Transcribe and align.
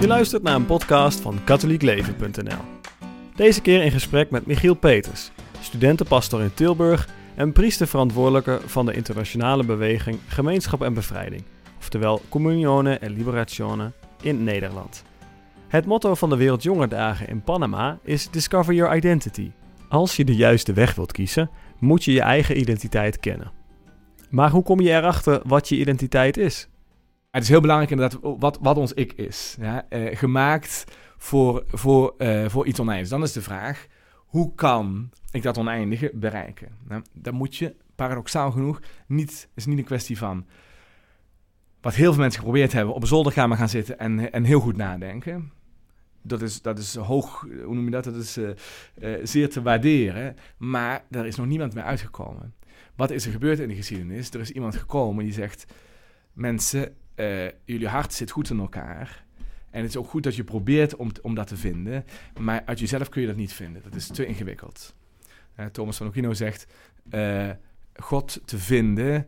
Je 0.00 0.06
luistert 0.06 0.42
naar 0.42 0.54
een 0.54 0.66
podcast 0.66 1.20
van 1.20 1.44
katholiekleven.nl. 1.44 2.60
Deze 3.34 3.60
keer 3.60 3.82
in 3.82 3.90
gesprek 3.90 4.30
met 4.30 4.46
Michiel 4.46 4.74
Peters, 4.74 5.30
studentenpastor 5.60 6.42
in 6.42 6.54
Tilburg 6.54 7.08
en 7.34 7.52
priesterverantwoordelijke 7.52 8.60
van 8.66 8.86
de 8.86 8.92
internationale 8.92 9.64
beweging 9.64 10.18
Gemeenschap 10.26 10.82
en 10.82 10.94
Bevrijding, 10.94 11.44
oftewel 11.78 12.22
Comunione 12.28 12.98
e 13.00 13.08
Liberazione 13.08 13.92
in 14.22 14.44
Nederland. 14.44 15.02
Het 15.68 15.86
motto 15.86 16.14
van 16.14 16.30
de 16.30 16.36
Wereldjongerdagen 16.36 17.28
in 17.28 17.42
Panama 17.42 17.98
is 18.02 18.30
Discover 18.30 18.74
Your 18.74 18.96
Identity. 18.96 19.50
Als 19.88 20.16
je 20.16 20.24
de 20.24 20.36
juiste 20.36 20.72
weg 20.72 20.94
wilt 20.94 21.12
kiezen, 21.12 21.50
moet 21.78 22.04
je 22.04 22.12
je 22.12 22.20
eigen 22.20 22.60
identiteit 22.60 23.20
kennen. 23.20 23.52
Maar 24.30 24.50
hoe 24.50 24.62
kom 24.62 24.80
je 24.80 24.90
erachter 24.90 25.40
wat 25.44 25.68
je 25.68 25.76
identiteit 25.76 26.36
is? 26.36 26.68
Het 27.36 27.44
is 27.44 27.50
heel 27.50 27.60
belangrijk 27.60 27.90
inderdaad 27.90 28.20
wat, 28.38 28.58
wat 28.62 28.76
ons 28.76 28.92
ik 28.92 29.12
is. 29.12 29.56
Eh, 29.60 30.16
gemaakt 30.16 30.84
voor, 31.16 31.64
voor, 31.66 32.14
eh, 32.18 32.48
voor 32.48 32.66
iets 32.66 32.80
oneindigs. 32.80 33.10
Dan 33.10 33.22
is 33.22 33.32
de 33.32 33.42
vraag, 33.42 33.86
hoe 34.16 34.54
kan 34.54 35.10
ik 35.30 35.42
dat 35.42 35.58
oneindige 35.58 36.10
bereiken? 36.14 36.68
Nou, 36.88 37.02
dan 37.12 37.34
moet 37.34 37.56
je, 37.56 37.74
paradoxaal 37.94 38.50
genoeg, 38.50 38.80
niet, 39.06 39.48
is 39.54 39.66
niet 39.66 39.78
een 39.78 39.84
kwestie 39.84 40.18
van... 40.18 40.46
wat 41.80 41.94
heel 41.94 42.12
veel 42.12 42.20
mensen 42.20 42.38
geprobeerd 42.38 42.72
hebben, 42.72 42.94
op 42.94 43.02
een 43.02 43.08
zolderkamer 43.08 43.56
gaan 43.56 43.68
zitten 43.68 43.98
en, 43.98 44.32
en 44.32 44.44
heel 44.44 44.60
goed 44.60 44.76
nadenken. 44.76 45.52
Dat 46.22 46.42
is, 46.42 46.62
dat 46.62 46.78
is 46.78 46.94
hoog, 46.94 47.40
hoe 47.40 47.74
noem 47.74 47.84
je 47.84 47.90
dat? 47.90 48.04
Dat 48.04 48.16
is 48.16 48.38
uh, 48.38 48.50
zeer 49.22 49.50
te 49.50 49.62
waarderen. 49.62 50.36
Maar 50.58 51.04
daar 51.10 51.26
is 51.26 51.36
nog 51.36 51.46
niemand 51.46 51.74
mee 51.74 51.84
uitgekomen. 51.84 52.54
Wat 52.94 53.10
is 53.10 53.26
er 53.26 53.32
gebeurd 53.32 53.58
in 53.58 53.68
de 53.68 53.74
geschiedenis? 53.74 54.30
Er 54.30 54.40
is 54.40 54.50
iemand 54.50 54.76
gekomen 54.76 55.24
die 55.24 55.32
zegt: 55.32 55.64
Mensen, 56.32 56.94
uh, 57.16 57.44
jullie 57.64 57.88
hart 57.88 58.12
zit 58.12 58.30
goed 58.30 58.50
in 58.50 58.58
elkaar. 58.58 59.24
En 59.70 59.82
het 59.82 59.90
is 59.90 59.96
ook 59.96 60.08
goed 60.08 60.22
dat 60.22 60.36
je 60.36 60.44
probeert 60.44 60.96
om, 60.96 61.10
om 61.22 61.34
dat 61.34 61.46
te 61.46 61.56
vinden. 61.56 62.04
Maar 62.38 62.62
uit 62.64 62.78
jezelf 62.78 63.08
kun 63.08 63.20
je 63.20 63.26
dat 63.26 63.36
niet 63.36 63.52
vinden. 63.52 63.82
Dat 63.82 63.94
is 63.94 64.06
te 64.06 64.26
ingewikkeld. 64.26 64.94
Uh, 65.60 65.66
Thomas 65.66 65.96
van 65.96 66.06
Aquino 66.06 66.32
zegt: 66.32 66.66
uh, 67.10 67.50
God 67.94 68.40
te 68.44 68.58
vinden 68.58 69.26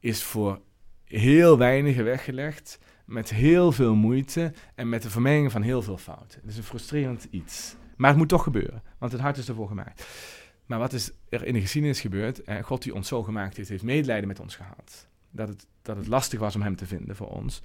is 0.00 0.22
voor 0.22 0.60
heel 1.04 1.58
weinigen 1.58 2.04
weggelegd. 2.04 2.78
Met 3.04 3.30
heel 3.30 3.72
veel 3.72 3.94
moeite 3.94 4.52
en 4.74 4.88
met 4.88 5.02
de 5.02 5.10
vermenging 5.10 5.52
van 5.52 5.62
heel 5.62 5.82
veel 5.82 5.98
fouten. 5.98 6.40
Het 6.40 6.50
is 6.50 6.56
een 6.56 6.62
frustrerend 6.62 7.26
iets. 7.30 7.76
Maar 7.96 8.08
het 8.08 8.18
moet 8.18 8.28
toch 8.28 8.42
gebeuren, 8.42 8.82
want 8.98 9.12
het 9.12 9.20
hart 9.20 9.36
is 9.36 9.48
ervoor 9.48 9.68
gemaakt. 9.68 10.06
Maar 10.66 10.78
wat 10.78 10.92
is 10.92 11.10
er 11.28 11.44
in 11.44 11.54
de 11.54 11.60
geschiedenis 11.60 12.00
gebeurd? 12.00 12.40
God 12.62 12.82
die 12.82 12.94
ons 12.94 13.08
zo 13.08 13.22
gemaakt 13.22 13.56
heeft, 13.56 13.68
heeft 13.68 13.82
medelijden 13.82 14.28
met 14.28 14.40
ons 14.40 14.56
gehad. 14.56 15.08
Dat 15.32 15.48
het, 15.48 15.66
dat 15.82 15.96
het 15.96 16.06
lastig 16.06 16.40
was 16.40 16.54
om 16.54 16.62
hem 16.62 16.76
te 16.76 16.86
vinden 16.86 17.16
voor 17.16 17.28
ons. 17.28 17.62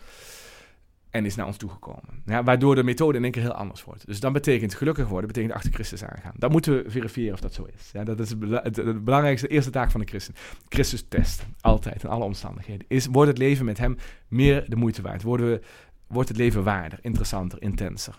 En 1.09 1.25
is 1.25 1.35
naar 1.35 1.45
ons 1.45 1.57
toegekomen. 1.57 2.21
Ja, 2.25 2.43
waardoor 2.43 2.75
de 2.75 2.83
methode 2.83 3.17
in 3.17 3.23
één 3.23 3.31
keer 3.31 3.41
heel 3.41 3.53
anders 3.53 3.83
wordt. 3.83 4.05
Dus 4.05 4.19
dan 4.19 4.33
betekent 4.33 4.73
gelukkig 4.73 5.07
worden, 5.07 5.27
betekent 5.27 5.53
achter 5.53 5.73
Christus 5.73 6.03
aangaan. 6.03 6.33
Dan 6.37 6.51
moeten 6.51 6.83
we 6.83 6.89
verifiëren 6.89 7.33
of 7.33 7.39
dat 7.39 7.53
zo 7.53 7.67
is. 7.75 7.89
Ja, 7.93 8.03
dat 8.03 8.19
is 8.19 8.29
het, 8.29 9.03
belangrijkste, 9.03 9.47
eerste 9.47 9.71
taak 9.71 9.91
van 9.91 9.99
de 9.99 10.05
christen. 10.05 10.35
Christus 10.69 11.05
testen, 11.07 11.55
altijd, 11.61 12.03
in 12.03 12.09
alle 12.09 12.23
omstandigheden. 12.23 12.85
Is, 12.89 13.05
wordt 13.05 13.29
het 13.29 13.37
leven 13.37 13.65
met 13.65 13.77
hem 13.77 13.97
meer 14.27 14.69
de 14.69 14.75
moeite 14.75 15.01
waard? 15.01 15.23
Worden 15.23 15.49
we, 15.49 15.61
wordt 16.07 16.29
het 16.29 16.37
leven 16.37 16.63
waarder, 16.63 16.99
interessanter, 17.01 17.61
intenser? 17.61 18.15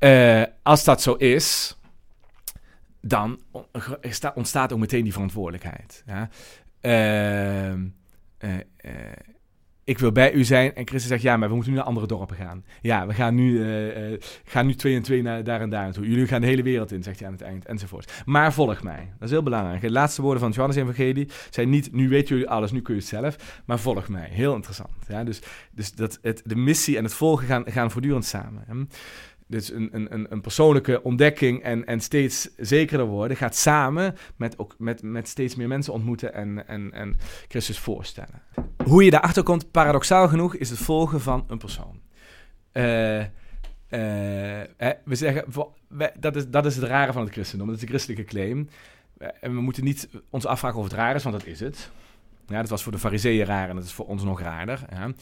Uh, 0.00 0.42
als 0.62 0.84
dat 0.84 1.02
zo 1.02 1.14
is, 1.14 1.78
dan 3.00 3.40
ontstaat 4.34 4.72
ook 4.72 4.78
meteen 4.78 5.02
die 5.02 5.12
verantwoordelijkheid. 5.12 6.04
Ja? 6.06 6.28
Uh, 7.72 7.82
ik 9.86 9.98
wil 9.98 10.12
bij 10.12 10.32
u 10.32 10.44
zijn. 10.44 10.74
En 10.74 10.86
Christus 10.86 11.10
zegt, 11.10 11.22
ja, 11.22 11.36
maar 11.36 11.48
we 11.48 11.54
moeten 11.54 11.72
nu 11.72 11.78
naar 11.78 11.86
andere 11.86 12.06
dorpen 12.06 12.36
gaan. 12.36 12.64
Ja, 12.80 13.06
we 13.06 13.14
gaan 13.14 13.34
nu, 13.34 13.52
uh, 13.52 14.18
gaan 14.44 14.66
nu 14.66 14.74
twee 14.74 14.96
en 14.96 15.02
twee 15.02 15.22
naar 15.22 15.44
daar 15.44 15.60
en 15.60 15.70
daar 15.70 15.82
naartoe. 15.82 16.08
Jullie 16.08 16.26
gaan 16.26 16.40
de 16.40 16.46
hele 16.46 16.62
wereld 16.62 16.92
in, 16.92 17.02
zegt 17.02 17.18
hij 17.18 17.28
aan 17.28 17.34
het 17.34 17.42
eind, 17.42 17.66
enzovoort. 17.66 18.22
Maar 18.24 18.52
volg 18.52 18.82
mij. 18.82 19.12
Dat 19.18 19.28
is 19.28 19.30
heel 19.30 19.42
belangrijk. 19.42 19.80
De 19.80 19.90
laatste 19.90 20.22
woorden 20.22 20.40
van 20.40 20.48
het 20.48 20.58
Johannes-evangelie 20.58 21.28
zijn 21.50 21.70
niet, 21.70 21.92
nu 21.92 22.08
weten 22.08 22.28
jullie 22.28 22.50
alles, 22.50 22.72
nu 22.72 22.82
kun 22.82 22.94
je 22.94 23.00
het 23.00 23.08
zelf. 23.08 23.62
Maar 23.66 23.78
volg 23.78 24.08
mij. 24.08 24.28
Heel 24.30 24.54
interessant. 24.54 24.92
Ja, 25.08 25.24
dus 25.24 25.40
dus 25.72 25.92
dat 25.92 26.18
het, 26.22 26.42
de 26.44 26.56
missie 26.56 26.96
en 26.96 27.04
het 27.04 27.14
volgen 27.14 27.46
gaan, 27.46 27.64
gaan 27.66 27.90
voortdurend 27.90 28.24
samen. 28.24 28.88
Hè? 29.46 29.56
dus 29.56 29.72
een, 29.72 29.88
een, 29.92 30.26
een 30.32 30.40
persoonlijke 30.40 31.02
ontdekking 31.02 31.62
en, 31.62 31.86
en 31.86 32.00
steeds 32.00 32.48
zekerder 32.56 33.06
worden, 33.06 33.36
gaat 33.36 33.56
samen 33.56 34.16
met, 34.36 34.58
ook 34.58 34.74
met, 34.78 35.02
met 35.02 35.28
steeds 35.28 35.54
meer 35.54 35.68
mensen 35.68 35.92
ontmoeten 35.92 36.34
en, 36.34 36.68
en, 36.68 36.92
en 36.92 37.16
Christus 37.48 37.78
voorstellen. 37.78 38.42
Hoe 38.84 39.04
je 39.04 39.10
daarachter 39.10 39.42
komt, 39.42 39.70
paradoxaal 39.70 40.28
genoeg, 40.28 40.56
is 40.56 40.70
het 40.70 40.78
volgen 40.78 41.20
van 41.20 41.44
een 41.48 41.58
persoon. 41.58 42.00
Uh, 42.72 43.20
uh, 43.20 43.26
we 45.04 45.14
zeggen, 45.14 45.44
dat, 46.18 46.36
is, 46.36 46.48
dat 46.48 46.66
is 46.66 46.76
het 46.76 46.84
rare 46.84 47.12
van 47.12 47.22
het 47.22 47.32
christendom, 47.32 47.66
dat 47.66 47.76
is 47.76 47.82
de 47.82 47.88
christelijke 47.88 48.24
claim. 48.24 48.68
En 49.18 49.54
we 49.54 49.60
moeten 49.60 49.84
niet 49.84 50.08
ons 50.30 50.46
afvragen 50.46 50.78
of 50.78 50.84
het 50.84 50.92
raar 50.92 51.14
is, 51.14 51.22
want 51.22 51.38
dat 51.38 51.46
is 51.46 51.60
het. 51.60 51.90
Ja, 52.46 52.60
dat 52.60 52.70
was 52.70 52.82
voor 52.82 52.92
de 52.92 52.98
fariseeën 52.98 53.44
raar 53.44 53.68
en 53.68 53.74
dat 53.74 53.84
is 53.84 53.92
voor 53.92 54.06
ons 54.06 54.22
nog 54.22 54.40
raarder. 54.40 54.84
Ja. 54.90 55.12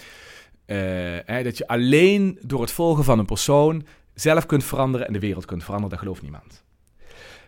Uh, 0.67 1.45
dat 1.45 1.59
je 1.59 1.67
alleen 1.67 2.39
door 2.43 2.61
het 2.61 2.71
volgen 2.71 3.05
van 3.05 3.19
een 3.19 3.27
persoon 3.27 3.87
zelf 4.15 4.47
kunt 4.47 4.65
veranderen 4.65 5.07
en 5.07 5.13
de 5.13 5.19
wereld 5.19 5.45
kunt 5.45 5.65
veranderen, 5.65 5.91
dat 5.91 6.01
gelooft 6.01 6.23
niemand. 6.23 6.65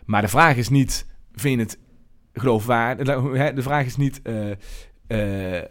Maar 0.05 0.21
de 0.21 0.27
vraag 0.27 0.55
is 0.55 0.69
niet, 0.69 1.05
vind 1.31 1.55
je 1.55 1.63
het 1.63 1.79
geloofwaardig? 2.33 3.05
De 3.55 3.61
vraag 3.61 3.85
is 3.85 3.95
niet, 3.95 4.21
uh, 4.23 4.51
uh, 5.07 5.61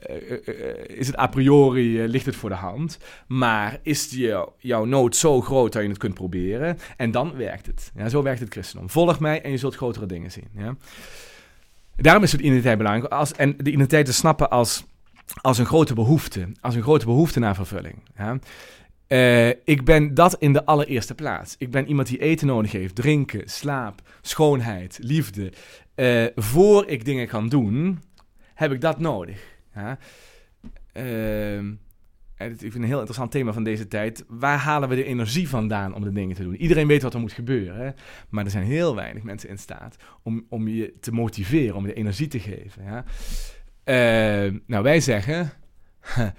is 0.87 1.07
het 1.07 1.19
a 1.19 1.27
priori, 1.27 2.09
ligt 2.09 2.27
het 2.27 2.37
voor 2.37 2.49
de 2.49 2.55
hand? 2.55 2.99
Maar 3.27 3.79
is 3.83 4.09
die, 4.09 4.35
jouw 4.59 4.85
nood 4.85 5.17
zo 5.17 5.41
groot 5.41 5.73
dat 5.73 5.83
je 5.83 5.89
het 5.89 5.99
kunt 5.99 6.15
proberen? 6.15 6.79
En 6.97 7.11
dan 7.11 7.37
werkt 7.37 7.67
het. 7.67 7.93
Ja, 7.95 8.09
zo 8.09 8.23
werkt 8.23 8.41
het 8.41 8.53
christendom. 8.53 8.91
Volg 8.91 9.21
mij 9.21 9.43
en 9.43 9.51
je 9.51 9.57
zult 9.57 9.75
grotere 9.75 10.07
dingen 10.07 10.31
zien. 10.31 10.49
Ja? 10.57 10.77
Daarom 11.97 12.23
is 12.23 12.33
het 12.33 12.41
identiteit 12.41 12.79
belangrijk. 12.79 13.13
Als, 13.13 13.33
en 13.33 13.57
de 13.57 13.71
identiteit 13.71 14.07
te 14.07 14.13
snappen 14.13 14.51
als, 14.51 14.85
als 15.41 15.59
een 15.59 15.67
grote 15.67 15.95
behoefte. 15.95 16.49
Als 16.61 16.75
een 16.75 16.83
grote 16.83 17.05
behoefte 17.05 17.39
naar 17.39 17.55
vervulling. 17.55 17.97
Ja? 18.17 18.39
Uh, 19.09 19.49
ik 19.49 19.85
ben 19.85 20.15
dat 20.15 20.35
in 20.39 20.53
de 20.53 20.65
allereerste 20.65 21.15
plaats. 21.15 21.55
Ik 21.59 21.71
ben 21.71 21.87
iemand 21.89 22.09
die 22.09 22.19
eten 22.19 22.47
nodig 22.47 22.73
heeft, 22.73 22.95
drinken, 22.95 23.49
slaap, 23.49 24.03
schoonheid, 24.21 24.99
liefde. 25.03 25.53
Uh, 25.97 26.27
voor 26.35 26.87
ik 26.87 27.05
dingen 27.05 27.27
kan 27.27 27.49
doen, 27.49 28.03
heb 28.55 28.73
ik 28.73 28.81
dat 28.81 28.99
nodig. 28.99 29.59
Ja? 29.75 29.99
Uh, 30.97 31.59
ik 32.39 32.59
vind 32.59 32.75
een 32.75 32.85
heel 32.85 32.97
interessant 32.97 33.31
thema 33.31 33.53
van 33.53 33.65
deze 33.65 33.89
tijd. 33.89 34.25
Waar 34.29 34.59
halen 34.59 34.89
we 34.89 34.95
de 34.95 35.05
energie 35.05 35.49
vandaan 35.49 35.95
om 35.95 36.03
de 36.03 36.13
dingen 36.13 36.37
te 36.37 36.43
doen? 36.43 36.57
Iedereen 36.57 36.87
weet 36.87 37.03
wat 37.03 37.15
er 37.15 37.21
moet 37.21 37.33
gebeuren, 37.33 37.95
maar 38.29 38.45
er 38.45 38.51
zijn 38.51 38.65
heel 38.65 38.95
weinig 38.95 39.23
mensen 39.23 39.49
in 39.49 39.59
staat 39.59 39.97
om, 40.23 40.47
om 40.49 40.69
je 40.69 40.95
te 41.01 41.13
motiveren, 41.13 41.77
om 41.77 41.87
je 41.87 41.93
de 41.93 41.99
energie 41.99 42.29
te 42.29 42.41
geven. 42.41 42.85
Ja? 42.85 43.05
nou, 44.67 44.83
wij 44.83 45.01
zeggen. 45.01 45.53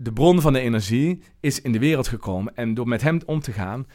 de 0.00 0.12
bron 0.12 0.40
van 0.40 0.52
de 0.52 0.60
energie 0.60 1.22
is 1.40 1.60
in 1.60 1.72
de 1.72 1.78
wereld 1.78 2.08
gekomen. 2.08 2.56
En 2.56 2.74
door 2.74 2.88
met 2.88 3.02
hem 3.02 3.20
om 3.26 3.40
te 3.40 3.52
gaan, 3.52 3.80
uh, 3.80 3.86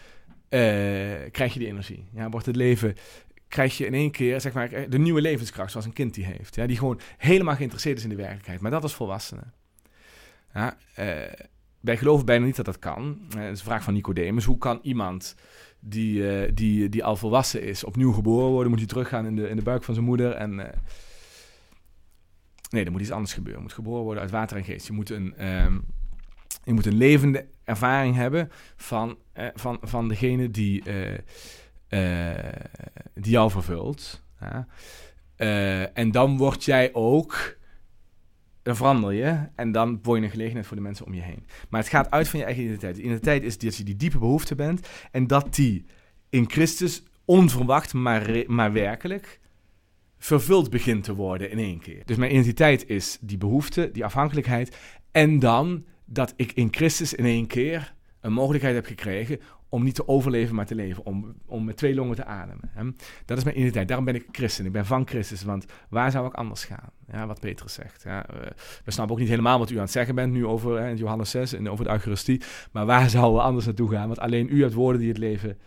krijg 1.31 1.53
je 1.53 1.59
die 1.59 1.67
energie. 1.67 2.07
Ja, 2.13 2.29
wordt 2.29 2.45
het 2.45 2.55
leven, 2.55 2.95
krijg 3.47 3.77
je 3.77 3.85
in 3.85 3.93
één 3.93 4.11
keer 4.11 4.41
zeg 4.41 4.53
maar, 4.53 4.89
de 4.89 4.99
nieuwe 4.99 5.21
levenskracht 5.21 5.71
zoals 5.71 5.85
een 5.85 5.93
kind 5.93 6.13
die 6.13 6.25
heeft. 6.25 6.55
Ja, 6.55 6.67
die 6.67 6.77
gewoon 6.77 6.99
helemaal 7.17 7.55
geïnteresseerd 7.55 7.97
is 7.97 8.03
in 8.03 8.09
de 8.09 8.15
werkelijkheid. 8.15 8.59
Maar 8.59 8.71
dat 8.71 8.83
als 8.83 8.95
volwassene. 8.95 9.43
Ja, 10.53 10.77
uh, 10.99 11.05
wij 11.79 11.97
geloven 11.97 12.25
bijna 12.25 12.45
niet 12.45 12.55
dat 12.55 12.65
dat 12.65 12.79
kan. 12.79 13.17
Uh, 13.29 13.33
dat 13.33 13.51
is 13.51 13.59
een 13.59 13.65
vraag 13.65 13.83
van 13.83 13.93
Nicodemus. 13.93 14.45
Hoe 14.45 14.57
kan 14.57 14.79
iemand 14.81 15.35
die, 15.79 16.53
die, 16.53 16.89
die 16.89 17.03
al 17.03 17.15
volwassen 17.15 17.63
is, 17.63 17.83
opnieuw 17.83 18.11
geboren 18.11 18.49
worden? 18.49 18.69
Moet 18.69 18.79
hij 18.79 18.87
teruggaan 18.87 19.25
in 19.25 19.35
de, 19.35 19.49
in 19.49 19.55
de 19.55 19.61
buik 19.61 19.83
van 19.83 19.93
zijn 19.93 20.05
moeder 20.05 20.31
en... 20.31 20.71
Nee, 22.69 22.85
er 22.85 22.91
moet 22.91 23.01
iets 23.01 23.11
anders 23.11 23.33
gebeuren. 23.33 23.61
Je 23.61 23.67
moet 23.67 23.75
geboren 23.75 24.03
worden 24.03 24.21
uit 24.21 24.31
water 24.31 24.57
en 24.57 24.63
geest. 24.63 24.87
Je 24.87 24.93
moet 24.93 25.09
een, 25.09 25.47
um, 25.47 25.85
je 26.63 26.73
moet 26.73 26.85
een 26.85 26.97
levende 26.97 27.45
ervaring 27.63 28.15
hebben 28.15 28.51
van, 28.75 29.17
uh, 29.37 29.47
van, 29.53 29.77
van 29.81 30.07
degene 30.07 30.51
die, 30.51 30.83
uh, 30.87 31.11
uh, 31.89 32.53
die 33.13 33.31
jou 33.31 33.51
vervult. 33.51 34.21
En 35.93 36.11
dan 36.11 36.37
word 36.37 36.63
jij 36.63 36.93
ook, 36.93 37.57
dan 38.61 38.75
verander 38.75 39.13
je 39.13 39.47
en 39.55 39.71
dan 39.71 39.99
word 40.01 40.19
je 40.19 40.25
een 40.25 40.31
gelegenheid 40.31 40.67
voor 40.67 40.75
de 40.75 40.81
mensen 40.81 41.05
om 41.05 41.13
je 41.13 41.21
heen. 41.21 41.45
Maar 41.69 41.81
het 41.81 41.89
gaat 41.89 42.11
uit 42.11 42.27
van 42.27 42.39
je 42.39 42.45
eigen 42.45 42.63
identiteit. 42.63 42.95
De 42.95 43.01
identiteit 43.01 43.43
is 43.43 43.57
dat 43.57 43.75
je 43.75 43.83
die 43.83 43.95
diepe 43.95 44.17
behoefte 44.17 44.55
bent 44.55 44.87
en 45.11 45.27
dat 45.27 45.55
die 45.55 45.85
in 46.29 46.49
Christus 46.49 47.03
onverwacht, 47.25 47.93
maar, 47.93 48.43
maar 48.47 48.73
werkelijk 48.73 49.39
vervuld 50.17 50.69
begint 50.69 51.03
te 51.03 51.15
worden 51.15 51.51
in 51.51 51.57
één 51.57 51.79
keer. 51.79 52.01
Dus 52.05 52.17
mijn 52.17 52.31
identiteit 52.31 52.89
is 52.89 53.17
die 53.21 53.37
behoefte, 53.37 53.89
die 53.91 54.05
afhankelijkheid. 54.05 54.77
En 55.11 55.39
dan 55.39 55.85
dat 56.05 56.33
ik 56.35 56.51
in 56.51 56.67
Christus 56.71 57.13
in 57.13 57.25
één 57.25 57.47
keer 57.47 57.93
een 58.21 58.33
mogelijkheid 58.33 58.75
heb 58.75 58.85
gekregen 58.85 59.39
om 59.73 59.83
niet 59.83 59.95
te 59.95 60.07
overleven, 60.07 60.55
maar 60.55 60.65
te 60.65 60.75
leven. 60.75 61.05
Om, 61.05 61.33
om 61.45 61.63
met 61.63 61.77
twee 61.77 61.95
longen 61.95 62.15
te 62.15 62.25
ademen. 62.25 62.69
Hè. 62.73 62.83
Dat 63.25 63.37
is 63.37 63.43
mijn 63.43 63.55
identiteit. 63.55 63.87
Daarom 63.87 64.05
ben 64.05 64.15
ik 64.15 64.25
christen. 64.31 64.65
Ik 64.65 64.71
ben 64.71 64.85
van 64.85 65.07
Christus. 65.07 65.43
Want 65.43 65.65
waar 65.89 66.11
zou 66.11 66.27
ik 66.27 66.33
anders 66.33 66.65
gaan? 66.65 66.89
Ja, 67.11 67.27
wat 67.27 67.39
Petrus 67.39 67.73
zegt. 67.73 68.03
Ja, 68.03 68.25
we 68.85 68.91
snappen 68.91 69.15
ook 69.15 69.21
niet 69.21 69.29
helemaal 69.29 69.59
wat 69.59 69.69
u 69.69 69.75
aan 69.75 69.81
het 69.81 69.91
zeggen 69.91 70.15
bent 70.15 70.33
nu 70.33 70.45
over 70.45 70.79
hè, 70.79 70.89
Johannes 70.89 71.29
6 71.29 71.53
en 71.53 71.69
over 71.69 71.85
de 71.85 71.91
Eucharistie. 71.91 72.41
Maar 72.71 72.85
waar 72.85 73.09
zouden 73.19 73.33
we 73.33 73.41
anders 73.41 73.65
naartoe 73.65 73.91
gaan? 73.91 74.07
Want 74.07 74.19
alleen 74.19 74.47
u 74.51 74.61
hebt 74.61 74.73
woorden 74.73 75.01
die 75.01 75.09
het 75.09 75.17
leven 75.17 75.57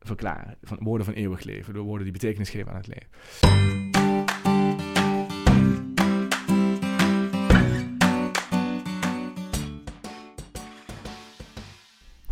verklaren. 0.00 0.56
Van, 0.62 0.78
woorden 0.80 1.06
van 1.06 1.14
eeuwig 1.14 1.42
leven. 1.42 1.74
Door 1.74 1.84
woorden 1.84 2.04
die 2.04 2.12
betekenis 2.12 2.50
geven 2.50 2.70
aan 2.70 2.82
het 2.82 2.86
leven. 2.86 3.93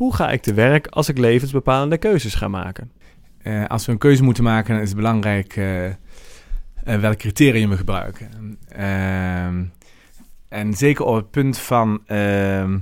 Hoe 0.03 0.15
ga 0.15 0.31
ik 0.31 0.43
te 0.43 0.55
werk 0.55 0.87
als 0.87 1.09
ik 1.09 1.19
levensbepalende 1.19 1.99
keuzes 1.99 2.35
ga 2.35 2.49
maken? 2.49 2.93
Uh, 3.43 3.67
als 3.67 3.87
we 3.87 3.93
een 3.93 3.99
keuze 3.99 4.23
moeten 4.23 4.45
maken, 4.45 4.81
is 4.81 4.89
het 4.89 4.97
belangrijk 4.97 5.57
uh, 5.57 5.85
uh, 5.85 5.93
welk 6.83 7.17
criterium 7.17 7.71
we 7.71 7.77
gebruiken. 7.77 8.59
Ehm, 8.69 9.65
en 10.49 10.75
zeker 10.75 11.05
op 11.05 11.15
het 11.15 11.31
punt 11.31 11.59
van 11.59 12.03
ehm, 12.07 12.79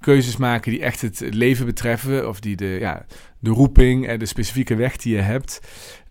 keuzes 0.00 0.36
maken 0.36 0.70
die 0.70 0.82
echt 0.82 1.00
het 1.00 1.20
leven 1.30 1.66
betreffen, 1.66 2.28
of 2.28 2.40
die 2.40 2.56
de, 2.56 2.76
ja, 2.80 3.06
de 3.38 3.50
roeping 3.50 4.06
en 4.06 4.18
de 4.18 4.26
specifieke 4.26 4.74
weg 4.74 4.96
die 4.96 5.14
je 5.14 5.20
hebt, 5.20 5.60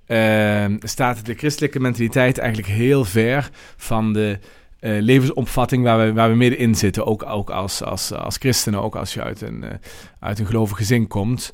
ehm, 0.05 0.77
staat 0.79 1.25
de 1.25 1.33
christelijke 1.33 1.79
mentaliteit 1.79 2.37
eigenlijk 2.37 2.69
heel 2.69 3.05
ver 3.05 3.49
van 3.77 4.13
de 4.13 4.39
uh, 4.81 5.01
levensopvatting 5.01 5.83
waar 5.83 6.05
we, 6.05 6.13
waar 6.13 6.29
we 6.29 6.35
middenin 6.35 6.75
zitten. 6.75 7.05
Ook, 7.05 7.25
ook 7.25 7.49
als, 7.49 7.83
als, 7.83 8.13
als 8.13 8.37
christenen, 8.37 8.81
ook 8.81 8.95
als 8.95 9.13
je 9.13 9.23
uit 9.23 9.41
een, 9.41 9.63
uh, 9.63 9.69
uit 10.19 10.39
een 10.39 10.45
gelovig 10.45 10.77
gezin 10.77 11.07
komt. 11.07 11.53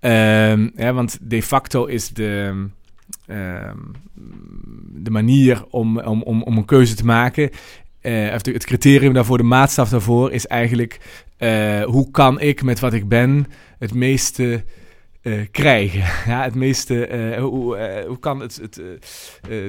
Ja, 0.00 0.92
want 0.92 1.18
de 1.20 1.42
facto 1.42 1.84
is 1.84 2.08
de, 2.08 2.66
um, 3.26 3.92
de 4.92 5.10
manier 5.10 5.64
om, 5.70 5.98
om, 5.98 6.22
om, 6.22 6.42
om 6.42 6.56
een 6.56 6.64
keuze 6.64 6.94
te 6.94 7.04
maken. 7.04 7.50
Uh, 8.02 8.30
het 8.30 8.64
criterium 8.64 9.12
daarvoor, 9.12 9.38
de 9.38 9.44
maatstaf 9.44 9.88
daarvoor, 9.88 10.32
is 10.32 10.46
eigenlijk 10.46 11.00
hoe 11.84 12.10
kan 12.10 12.40
ik 12.40 12.62
met 12.62 12.80
wat 12.80 12.92
ik 12.92 13.08
ben 13.08 13.46
het 13.78 13.94
meeste 13.94 14.64
krijgen. 15.50 16.04
Ja, 16.32 16.42
het 16.42 16.54
meeste, 16.54 17.36
hoe, 17.40 18.04
hoe 18.06 18.18
kan 18.18 18.40
het, 18.40 18.56
het 18.56 18.80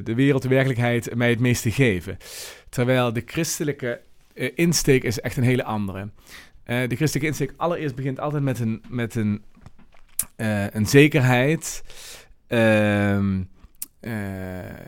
de 0.06 0.16
wereld, 0.16 0.42
de 0.42 0.48
werkelijkheid 0.48 1.16
mij 1.16 1.30
het 1.30 1.40
meeste 1.40 1.72
geven? 1.72 2.18
Terwijl 2.78 3.14
de 3.14 3.24
christelijke 3.26 4.02
uh, 4.34 4.50
insteek 4.56 5.04
is 5.04 5.20
echt 5.20 5.38
een 5.38 5.44
hele 5.44 5.64
andere. 5.64 6.00
Uh, 6.00 6.08
de 6.66 6.96
christelijke 6.96 7.26
insteek 7.26 7.54
allereerst 7.56 7.96
begint 7.96 8.20
altijd 8.20 8.44
met 8.44 8.60
een, 8.60 8.84
met 8.90 9.16
een, 9.16 9.44
uh, 10.38 10.70
een 10.70 10.86
zekerheid 10.86 11.84
ehm, 12.48 13.44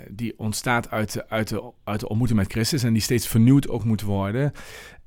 die 0.09 0.33
ontstaat 0.37 0.91
uit 0.91 1.13
de, 1.13 1.29
uit, 1.29 1.47
de, 1.47 1.71
uit 1.83 1.99
de 1.99 2.09
ontmoeting 2.09 2.39
met 2.39 2.51
Christus 2.51 2.83
en 2.83 2.93
die 2.93 3.01
steeds 3.01 3.27
vernieuwd 3.27 3.69
ook 3.69 3.83
moet 3.83 4.01
worden. 4.01 4.51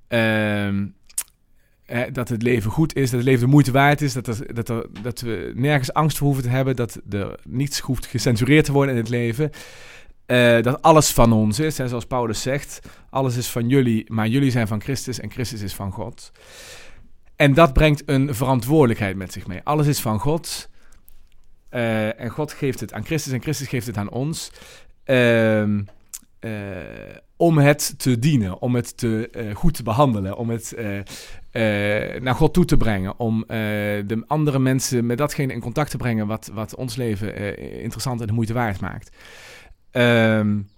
Ehm, 0.08 0.87
dat 2.12 2.28
het 2.28 2.43
leven 2.43 2.70
goed 2.70 2.96
is, 2.96 3.11
dat 3.11 3.20
het 3.20 3.28
leven 3.28 3.44
de 3.44 3.52
moeite 3.52 3.73
waard 3.73 4.00
is, 4.00 4.12
dat, 4.12 4.43
dat, 4.52 4.87
dat 5.02 5.20
we 5.20 5.52
nergens 5.55 5.93
angst 5.93 6.19
voor 6.19 6.26
hoeven 6.26 6.44
te 6.44 6.50
hebben, 6.50 6.76
dat 6.76 7.00
er 7.11 7.38
niets 7.44 7.78
hoeft 7.78 8.06
gecensureerd 8.06 8.64
te 8.64 8.73
worden 8.73 8.94
in 8.94 9.00
het 9.00 9.11
leven. 9.11 9.50
Uh, 10.26 10.62
dat 10.62 10.82
alles 10.82 11.10
van 11.10 11.32
ons 11.32 11.58
is. 11.58 11.74
Zoals 11.74 12.04
Paulus 12.04 12.42
zegt, 12.42 12.80
alles 13.10 13.36
is 13.36 13.48
van 13.48 13.69
jullie, 13.69 14.12
maar 14.12 14.28
jullie 14.28 14.50
zijn 14.50 14.66
van 14.66 14.80
Christus 14.80 15.20
en 15.20 15.30
Christus 15.30 15.60
is 15.60 15.74
van 15.74 15.92
God. 15.92 16.32
En 17.36 17.54
dat 17.54 17.72
brengt 17.72 18.02
een 18.06 18.34
verantwoordelijkheid 18.34 19.16
met 19.16 19.32
zich 19.32 19.46
mee. 19.46 19.60
Alles 19.64 19.86
is 19.86 20.00
van 20.00 20.19
God. 20.19 20.69
Uh, 21.70 22.20
en 22.20 22.30
God 22.30 22.52
geeft 22.52 22.80
het 22.80 22.92
aan 22.92 23.04
Christus 23.04 23.32
en 23.32 23.42
Christus 23.42 23.69
geeft 23.69 23.86
het 23.86 23.96
aan 23.96 24.10
ons. 24.10 24.50
Uh, 25.04 25.78
om 27.36 27.58
het 27.58 27.94
te 27.98 28.18
dienen, 28.18 28.60
om 28.60 28.75
het 28.75 28.96
te, 28.96 29.50
goed 29.54 29.75
te 29.75 29.82
behandelen, 29.82 30.36
om 30.36 30.50
het 30.50 30.75
naar 32.20 32.34
God 32.34 32.54
toe 32.54 32.64
te 32.64 32.76
brengen, 32.76 33.18
om 33.18 33.44
de 33.46 34.25
andere 34.26 34.58
mensen 34.58 35.06
met 35.06 35.18
datgene 35.18 35.52
in 35.52 35.60
contact 35.60 35.90
te 35.90 35.96
brengen 35.96 36.26
wat, 36.26 36.50
wat 36.52 36.75
ons 36.75 36.96
leven 36.96 37.56
interessant 37.82 38.20
en 38.20 38.26
de 38.26 38.32
moeite 38.32 38.52
waard 38.52 38.80
maakt. 38.80 39.16
Um, 39.92 40.70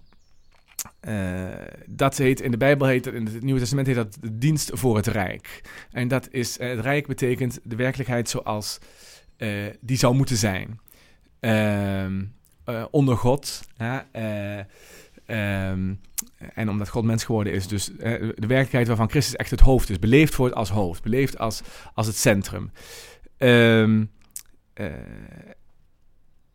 uh, 1.07 1.47
dat 1.85 2.17
heet, 2.17 2.41
in 2.41 2.51
de 2.51 2.57
Bijbel 2.57 2.87
heet 2.87 3.07
in 3.07 3.25
het 3.25 3.43
Nieuwe 3.43 3.59
Testament 3.59 3.87
heet 3.87 3.95
dat 3.95 4.17
de 4.21 4.37
dienst 4.37 4.71
voor 4.73 4.95
het 4.95 5.07
Rijk. 5.07 5.61
En 5.91 6.07
dat 6.07 6.27
is, 6.31 6.57
uh, 6.57 6.69
het 6.69 6.79
Rijk 6.79 7.07
betekent 7.07 7.59
de 7.63 7.75
werkelijkheid 7.75 8.29
zoals 8.29 8.79
uh, 9.37 9.65
die 9.79 9.97
zou 9.97 10.15
moeten 10.15 10.37
zijn. 10.37 10.79
Ehm, 11.39 12.23
onder 12.91 13.17
God. 13.17 13.67
Um, 15.27 15.99
en 16.53 16.69
omdat 16.69 16.89
God 16.89 17.03
mens 17.03 17.23
geworden 17.23 17.53
is, 17.53 17.67
dus 17.67 17.85
de 17.85 18.33
werkelijkheid 18.37 18.87
waarvan 18.87 19.09
Christus 19.09 19.35
echt 19.35 19.51
het 19.51 19.59
hoofd 19.59 19.89
is. 19.89 19.99
Beleefd 19.99 20.35
wordt 20.35 20.55
als 20.55 20.69
hoofd, 20.69 21.03
beleefd 21.03 21.37
als, 21.37 21.61
als 21.93 22.07
het 22.07 22.15
centrum. 22.15 22.71
Um, 23.37 24.11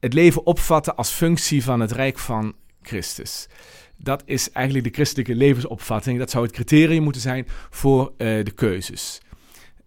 het 0.00 0.12
leven 0.12 0.46
opvatten 0.46 0.96
als 0.96 1.10
functie 1.10 1.64
van 1.64 1.80
het 1.80 1.92
rijk 1.92 2.18
van 2.18 2.54
Christus. 2.82 3.48
Dat 3.96 4.22
is 4.24 4.52
eigenlijk 4.52 4.86
de 4.86 4.92
christelijke 4.92 5.34
levensopvatting. 5.34 6.18
Dat 6.18 6.30
zou 6.30 6.44
het 6.44 6.52
criterium 6.52 7.02
moeten 7.02 7.22
zijn 7.22 7.46
voor 7.70 8.12
uh, 8.18 8.44
de 8.44 8.52
keuzes. 8.54 9.20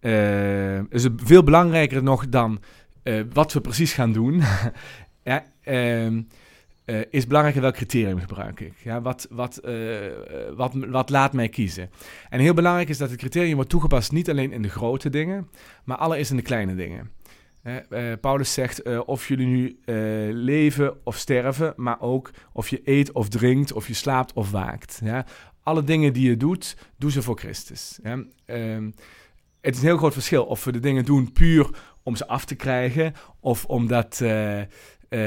Uh, 0.01 0.91
is 0.91 1.07
veel 1.15 1.43
belangrijker 1.43 2.03
nog 2.03 2.29
dan 2.29 2.59
uh, 3.03 3.21
wat 3.33 3.53
we 3.53 3.61
precies 3.61 3.93
gaan 3.93 4.11
doen. 4.11 4.41
ja, 5.23 5.45
ehm, 5.63 6.21
is 7.09 7.27
belangrijk 7.27 7.57
welk 7.59 7.75
criterium 7.75 8.19
gebruik 8.19 8.59
ik. 8.59 8.73
Ja, 8.83 9.01
wat, 9.01 9.27
wat, 9.29 9.61
wat, 10.55 10.73
wat 10.73 11.09
laat 11.09 11.33
mij 11.33 11.49
kiezen. 11.49 11.89
En 12.29 12.39
heel 12.39 12.53
belangrijk 12.53 12.89
is 12.89 12.97
dat 12.97 13.09
het 13.09 13.19
criterium 13.19 13.55
wordt 13.55 13.69
toegepast 13.69 14.11
niet 14.11 14.29
alleen 14.29 14.51
in 14.51 14.61
de 14.61 14.69
grote 14.69 15.09
dingen, 15.09 15.47
maar 15.83 15.97
allereerst 15.97 16.31
in 16.31 16.37
de 16.37 16.43
kleine 16.43 16.75
dingen. 16.75 17.11
Uh, 17.63 18.13
Paulus 18.21 18.53
zegt 18.53 18.87
uh, 18.87 19.01
of 19.05 19.27
jullie 19.27 19.47
nu 19.47 19.79
uh, 19.85 19.95
leven 20.33 21.05
of 21.05 21.17
sterven, 21.17 21.73
maar 21.75 22.01
ook 22.01 22.31
of 22.53 22.69
je 22.69 22.81
eet 22.83 23.11
of 23.11 23.29
drinkt, 23.29 23.73
of 23.73 23.87
je 23.87 23.93
slaapt 23.93 24.33
of 24.33 24.51
waakt. 24.51 25.01
Alle 25.63 25.83
dingen 25.83 26.13
die 26.13 26.29
je 26.29 26.37
doet, 26.37 26.77
doe 26.97 27.11
ze 27.11 27.21
voor 27.21 27.37
Christus. 27.37 27.99
Ehm, 28.45 28.91
het 29.61 29.75
is 29.75 29.77
een 29.77 29.87
heel 29.87 29.97
groot 29.97 30.13
verschil 30.13 30.45
of 30.45 30.63
we 30.63 30.71
de 30.71 30.79
dingen 30.79 31.05
doen 31.05 31.31
puur 31.31 31.69
om 32.03 32.15
ze 32.15 32.27
af 32.27 32.45
te 32.45 32.55
krijgen, 32.55 33.13
of 33.39 33.65
omdat, 33.65 34.21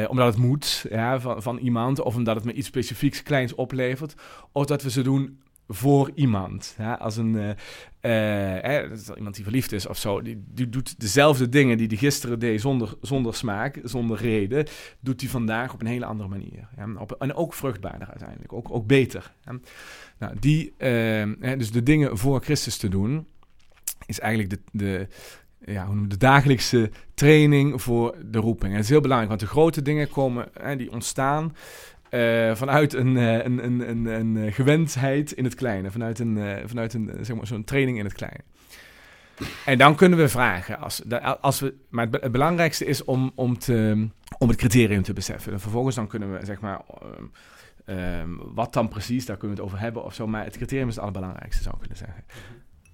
omdat 0.08 0.26
het 0.26 0.36
moet 0.36 0.86
ja, 0.90 1.20
van, 1.20 1.42
van 1.42 1.58
iemand, 1.58 2.00
of 2.00 2.14
omdat 2.14 2.36
het 2.36 2.44
me 2.44 2.52
iets 2.52 2.66
specifieks 2.66 3.22
kleins 3.22 3.54
oplevert, 3.54 4.14
of 4.52 4.66
dat 4.66 4.82
we 4.82 4.90
ze 4.90 5.02
doen 5.02 5.40
voor 5.68 6.10
iemand. 6.14 6.74
Ja, 6.78 6.94
als 6.94 7.16
een, 7.16 7.56
uh, 8.02 8.80
uh, 8.82 9.16
iemand 9.16 9.34
die 9.34 9.44
verliefd 9.44 9.72
is 9.72 9.86
of 9.86 9.98
zo, 9.98 10.22
die, 10.22 10.68
doet 10.68 11.00
dezelfde 11.00 11.48
dingen 11.48 11.78
die 11.78 11.88
die 11.88 11.98
gisteren 11.98 12.38
deed 12.38 12.60
zonder, 12.60 12.94
zonder 13.00 13.34
smaak, 13.34 13.80
zonder 13.82 14.18
reden, 14.18 14.66
doet 15.00 15.20
hij 15.20 15.30
vandaag 15.30 15.72
op 15.72 15.80
een 15.80 15.86
hele 15.86 16.04
andere 16.04 16.28
manier. 16.28 16.68
Ja, 16.76 16.88
op, 16.98 17.12
en 17.12 17.34
ook 17.34 17.54
vruchtbaarder 17.54 18.08
uiteindelijk, 18.08 18.52
ook, 18.52 18.70
ook 18.70 18.86
beter. 18.86 19.32
Nou, 20.18 20.34
die, 20.40 20.74
uh, 20.78 21.58
dus 21.58 21.70
de 21.70 21.82
dingen 21.82 22.18
voor 22.18 22.40
Christus 22.40 22.76
te 22.76 22.88
doen, 22.88 23.26
is 24.06 24.20
eigenlijk 24.20 24.50
de, 24.50 24.60
de, 24.72 25.06
ja, 25.72 25.88
de 26.08 26.16
dagelijkse 26.16 26.90
training 27.14 27.82
voor 27.82 28.16
de 28.24 28.38
roeping. 28.38 28.74
En 28.74 28.78
is 28.78 28.88
heel 28.88 29.00
belangrijk, 29.00 29.30
want 29.30 29.40
de 29.40 29.56
grote 29.56 29.82
dingen 29.82 30.08
komen, 30.08 30.48
die 30.76 30.92
ontstaan 30.92 31.54
uh, 32.10 32.54
vanuit 32.54 32.94
een, 32.94 33.16
uh, 33.16 33.44
een, 33.44 33.64
een, 33.64 33.88
een, 33.88 34.06
een, 34.36 34.52
gewendheid 34.52 35.32
in 35.32 35.44
het 35.44 35.54
kleine. 35.54 35.90
Vanuit, 35.90 36.18
een, 36.18 36.62
vanuit 36.66 36.94
een, 36.94 37.10
zeg 37.20 37.36
maar, 37.36 37.46
zo'n 37.46 37.64
training 37.64 37.98
in 37.98 38.04
het 38.04 38.14
kleine. 38.14 38.40
En 39.64 39.78
dan 39.78 39.94
kunnen 39.94 40.18
we 40.18 40.28
vragen. 40.28 40.78
Als, 40.78 41.02
als 41.40 41.60
we, 41.60 41.74
maar 41.90 42.08
het, 42.10 42.32
belangrijkste 42.32 42.84
is 42.84 43.04
om, 43.04 43.32
om, 43.34 43.58
te, 43.58 44.08
om 44.38 44.48
het 44.48 44.58
criterium 44.58 45.02
te 45.02 45.12
beseffen. 45.12 45.52
En 45.52 45.60
vervolgens 45.60 45.96
dan 45.96 46.06
kunnen 46.06 46.32
we, 46.32 46.44
zeg 46.44 46.60
maar, 46.60 46.80
um, 47.86 48.40
wat 48.54 48.72
dan 48.72 48.88
precies, 48.88 49.26
daar 49.26 49.36
kunnen 49.36 49.56
we 49.56 49.62
het 49.62 49.72
over 49.72 49.84
hebben 49.84 50.04
of 50.04 50.14
zo. 50.14 50.26
Maar 50.26 50.44
het 50.44 50.56
criterium 50.56 50.88
is 50.88 50.94
het 50.94 51.02
allerbelangrijkste, 51.02 51.62
zou 51.62 51.74
ik 51.74 51.80
kunnen 51.80 51.98
zeggen. 51.98 52.24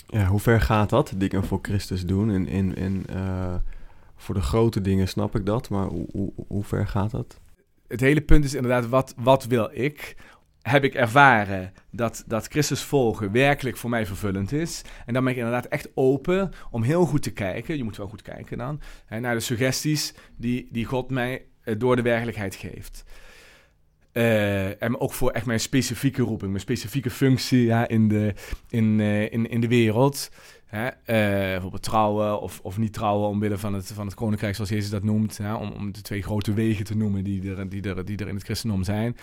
Ja, 0.07 0.26
hoe 0.26 0.40
ver 0.40 0.61
gaat 0.61 0.90
dat, 0.90 1.12
dingen 1.16 1.45
voor 1.45 1.59
Christus 1.62 2.07
doen? 2.07 2.31
In, 2.31 2.47
in, 2.47 2.75
in, 2.75 3.07
voor 4.16 4.35
de 4.35 4.40
grote 4.40 4.81
dingen 4.81 5.09
snap 5.09 5.37
ik 5.37 5.47
dat, 5.47 5.69
maar 5.69 5.87
hoe, 5.87 6.07
hoe, 6.12 6.33
hoe 6.49 6.64
ver 6.64 6.87
gaat 6.87 7.11
dat? 7.11 7.40
Het 7.92 8.00
hele 8.00 8.20
punt 8.20 8.44
is 8.44 8.54
inderdaad, 8.54 8.88
wat, 8.88 9.14
wat 9.16 9.44
wil 9.44 9.70
ik? 9.72 10.16
Heb 10.62 10.84
ik 10.84 10.94
ervaren 10.94 11.72
dat, 11.90 12.25
dat 12.26 12.46
Christus 12.46 12.82
volgen 12.82 13.32
werkelijk 13.32 13.76
voor 13.76 13.90
mij 13.90 14.06
vervullend 14.06 14.52
is? 14.52 14.82
En 15.06 15.14
dan 15.14 15.22
ben 15.22 15.32
ik 15.32 15.38
inderdaad 15.38 15.66
echt 15.66 15.90
open 15.94 16.50
om 16.70 16.82
heel 16.82 17.04
goed 17.04 17.22
te 17.22 17.32
kijken. 17.32 17.76
Je 17.76 17.84
moet 17.84 17.96
wel 17.96 18.08
goed 18.08 18.22
kijken 18.22 18.58
dan. 18.58 18.80
Hè, 19.06 19.20
naar 19.20 19.34
de 19.34 19.40
suggesties 19.40 20.14
die, 20.37 20.68
die 20.70 20.84
God 20.84 21.11
mij 21.11 21.44
eh, 21.62 21.75
door 21.78 21.96
de 21.96 22.02
werkelijkheid 22.02 22.54
geeft. 22.54 23.04
Uh, 24.12 24.83
en 24.83 25.00
ook 25.00 25.12
voor 25.12 25.31
echt 25.31 25.47
mijn 25.47 25.61
specifieke 25.61 26.23
roeping, 26.23 26.50
mijn 26.50 26.62
specifieke 26.62 27.11
functie 27.11 27.64
ja, 27.64 27.88
in, 27.88 28.09
de, 28.09 28.35
in, 28.69 28.99
uh, 28.99 29.33
in, 29.33 29.50
in 29.50 29.61
de 29.61 29.69
wereld. 29.69 30.31
Hè? 30.66 30.87
Uh, 30.87 30.92
bijvoorbeeld 31.07 31.83
trouwen 31.83 32.40
of, 32.40 32.61
of 32.62 32.78
niet 32.78 32.92
trouwen 32.92 33.28
omwille 33.28 33.59
van 33.59 33.75
het, 33.75 33.92
van 33.95 34.07
het 34.07 34.14
koninkrijk, 34.14 34.54
zoals 34.54 34.71
Jezus 34.71 34.90
dat 34.90 35.02
noemt. 35.02 35.38
Hè? 35.38 35.54
Om, 35.54 35.71
om 35.71 35.92
de 35.92 36.00
twee 36.00 36.23
grote 36.23 36.52
wegen 36.52 36.85
te 36.85 36.97
noemen 36.97 37.25
die 37.25 37.54
er, 37.54 37.69
die 37.69 37.81
die 38.04 38.16
er 38.16 38.28
in 38.28 38.35
het 38.35 38.45
christendom 38.45 38.85
zijn. 38.85 39.16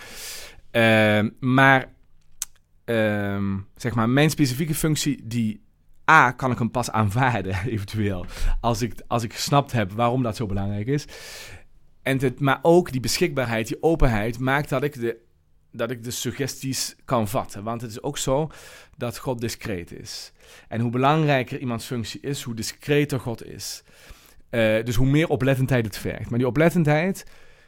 maar, 1.39 1.93
ehm, 2.85 3.57
zeg 3.75 3.95
maar, 3.95 4.09
mijn 4.09 4.29
specifieke 4.29 4.75
functie, 4.75 5.21
die 5.23 5.67
A, 6.09 6.31
kan 6.31 6.51
ik 6.51 6.57
hem 6.57 6.71
pas 6.71 6.91
aanvaarden, 6.91 7.55
eventueel, 7.65 8.25
als 8.61 8.81
ik, 8.81 8.93
als 9.07 9.23
ik 9.23 9.33
gesnapt 9.33 9.71
heb 9.71 9.91
waarom 9.91 10.23
dat 10.23 10.35
zo 10.35 10.45
belangrijk 10.45 10.87
is. 10.87 11.05
En 12.01 12.17
het, 12.17 12.39
maar 12.39 12.59
ook 12.61 12.91
die 12.91 13.01
beschikbaarheid, 13.01 13.67
die 13.67 13.83
openheid, 13.83 14.39
maakt 14.39 14.69
dat 14.69 14.83
ik, 14.83 14.99
de, 14.99 15.17
dat 15.71 15.91
ik 15.91 16.03
de 16.03 16.11
suggesties 16.11 16.95
kan 17.05 17.27
vatten. 17.27 17.63
Want 17.63 17.81
het 17.81 17.91
is 17.91 18.01
ook 18.01 18.17
zo 18.17 18.49
dat 18.97 19.17
God 19.17 19.41
discreet 19.41 19.91
is. 19.91 20.31
En 20.67 20.81
hoe 20.81 20.91
belangrijker 20.91 21.59
iemands 21.59 21.85
functie 21.85 22.19
is, 22.19 22.41
hoe 22.41 22.53
discreter 22.53 23.19
God 23.19 23.45
is. 23.45 23.83
Uh, 24.51 24.83
dus 24.83 24.95
hoe 24.95 25.07
meer 25.07 25.29
oplettendheid 25.29 25.85
het 25.85 25.97
vergt. 25.97 26.29
Maar 26.29 26.39
die 26.39 26.47
oplettendheid, 26.47 27.25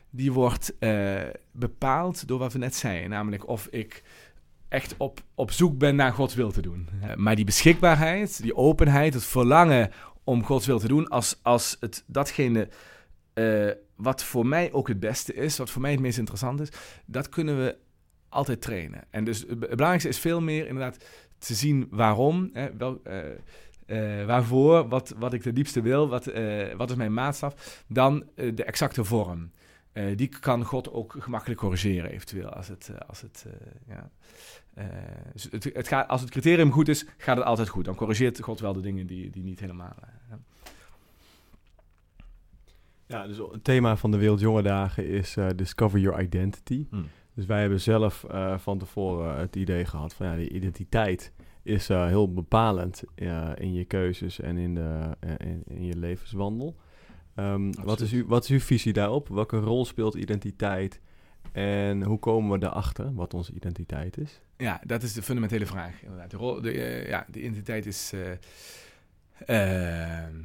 die 0.10 0.32
wordt 0.32 0.74
uh, 0.80 1.20
bepaald 1.52 2.28
door 2.28 2.40
wat 2.40 2.54
we 2.54 2.60
net 2.60 2.76
zeiden. 2.76 3.10
Namelijk 3.10 3.48
of 3.48 3.68
ik 3.72 4.04
echt 4.70 4.96
op, 4.98 5.22
op 5.36 5.52
zoek 5.52 5.78
ben 5.78 5.96
naar 5.96 6.14
Gods 6.14 6.36
wil 6.36 6.52
te 6.52 6.62
doen. 6.62 6.90
Uh, 7.04 7.16
maar 7.16 7.36
die 7.36 7.46
beschikbaarheid, 7.46 8.42
die 8.42 8.56
openheid, 8.56 9.14
het 9.14 9.24
verlangen 9.24 9.92
om 10.24 10.44
Gods 10.44 10.66
wil 10.66 10.80
te 10.80 10.88
doen, 10.88 11.08
als, 11.08 11.40
als 11.42 11.78
het 11.80 12.04
datgene 12.08 12.68
wat 14.02 14.24
voor 14.24 14.46
mij 14.46 14.72
ook 14.72 14.88
het 14.88 15.00
beste 15.00 15.34
is, 15.34 15.58
wat 15.58 15.70
voor 15.70 15.82
mij 15.82 15.92
het 15.92 16.00
meest 16.00 16.18
interessant 16.18 16.60
is, 16.60 16.70
dat 17.06 17.30
kunnen 17.30 17.58
we 17.58 17.78
altijd 18.30 18.62
trainen. 18.62 19.04
En 19.10 19.24
dus 19.24 19.40
het 19.40 19.60
belangrijkste 19.60 20.10
is 20.10 20.20
veel 20.20 20.42
meer 20.42 20.68
inderdaad 20.68 21.06
te 21.38 21.54
zien 21.54 21.88
waarom, 21.90 22.50
hè, 22.54 22.78
wel, 22.78 23.02
uh, 23.08 23.18
uh, 23.86 24.26
waarvoor, 24.26 24.88
wat, 24.88 25.14
wat 25.18 25.34
ik 25.34 25.44
de 25.44 25.54
diepste 25.54 25.82
wil, 25.82 26.08
wat, 26.10 26.28
uh, 26.28 26.74
wat 26.74 26.90
is 26.90 26.96
mijn 26.96 27.14
maatstaf, 27.14 27.84
dan 27.88 28.30
de 28.36 28.64
exacte 28.64 29.04
vorm. 29.04 29.52
die 30.16 30.28
kan 30.28 30.64
God 30.64 30.92
ook 30.92 31.16
gemakkelijk 31.20 31.60
corrigeren, 31.60 32.12
eventueel, 32.12 32.50
als 32.50 32.68
het, 32.68 32.92
als 33.08 33.22
het, 33.22 33.46
ja. 33.88 34.10
Dus 35.34 35.48
het 35.74 35.88
gaat, 35.88 36.08
als 36.08 36.22
het 36.22 36.30
criterium 36.30 36.72
goed 36.72 36.88
is, 36.88 37.06
gaat 37.18 37.38
het 37.38 37.46
altijd 37.46 37.70
goed. 37.70 37.86
Dan 37.86 37.96
corrigeert 37.96 38.42
God 38.42 38.60
wel 38.60 38.74
de 38.74 38.82
dingen 38.82 39.08
die, 39.08 39.30
die 39.30 39.44
niet 39.44 39.60
helemaal... 39.60 39.96
Ja, 40.30 40.40
dus 43.12 43.38
het 43.38 43.64
thema 43.64 43.96
van 43.96 44.12
de 44.12 44.18
Wereld 44.18 44.64
Dagen 44.64 45.08
is 45.08 45.38
uh, 45.38 45.48
Discover 45.56 46.00
Your 46.00 46.22
Identity. 46.22 46.88
Hmm. 46.90 47.08
Dus 47.34 47.46
wij 47.46 47.60
hebben 47.60 47.82
zelf 47.82 48.26
uh, 48.32 48.58
van 48.58 48.78
tevoren 48.78 49.40
het 49.40 49.56
idee 49.56 49.86
gehad 49.86 50.14
van 50.14 50.26
ja, 50.26 50.36
die 50.36 50.50
identiteit 50.50 51.32
is 51.64 51.90
uh, 51.90 52.06
heel 52.06 52.34
bepalend 52.34 53.04
in 53.56 53.74
je 53.74 53.86
keuzes 53.86 54.40
en 54.40 54.58
in, 54.58 54.76
de, 54.76 55.18
in, 55.38 55.64
in 55.68 55.86
je 55.86 55.98
levenswandel. 55.98 56.76
Um, 57.36 57.84
wat, 57.84 58.00
is 58.00 58.14
u, 58.14 58.26
wat 58.26 58.44
is 58.44 58.50
uw 58.50 58.60
visie 58.60 58.94
daarop? 58.94 59.28
Welke 59.28 59.60
rol 59.60 59.86
speelt 59.86 60.16
identiteit? 60.16 61.02
En 61.52 62.04
hoe 62.04 62.20
komen 62.20 62.60
we 62.60 62.66
erachter 62.66 63.14
wat 63.14 63.34
onze 63.34 63.54
identiteit 63.54 64.18
is? 64.18 64.42
Ja, 64.58 64.82
dat 64.86 65.04
is 65.04 65.14
de 65.14 65.22
fundamentele 65.22 65.66
vraag. 65.66 66.02
Inderdaad. 66.02 66.32
De, 66.32 66.38
rol, 66.38 66.62
de, 66.62 67.04
ja, 67.08 67.26
de 67.30 67.40
identiteit 67.40 67.86
is 67.86 68.14
ehm, 69.46 70.36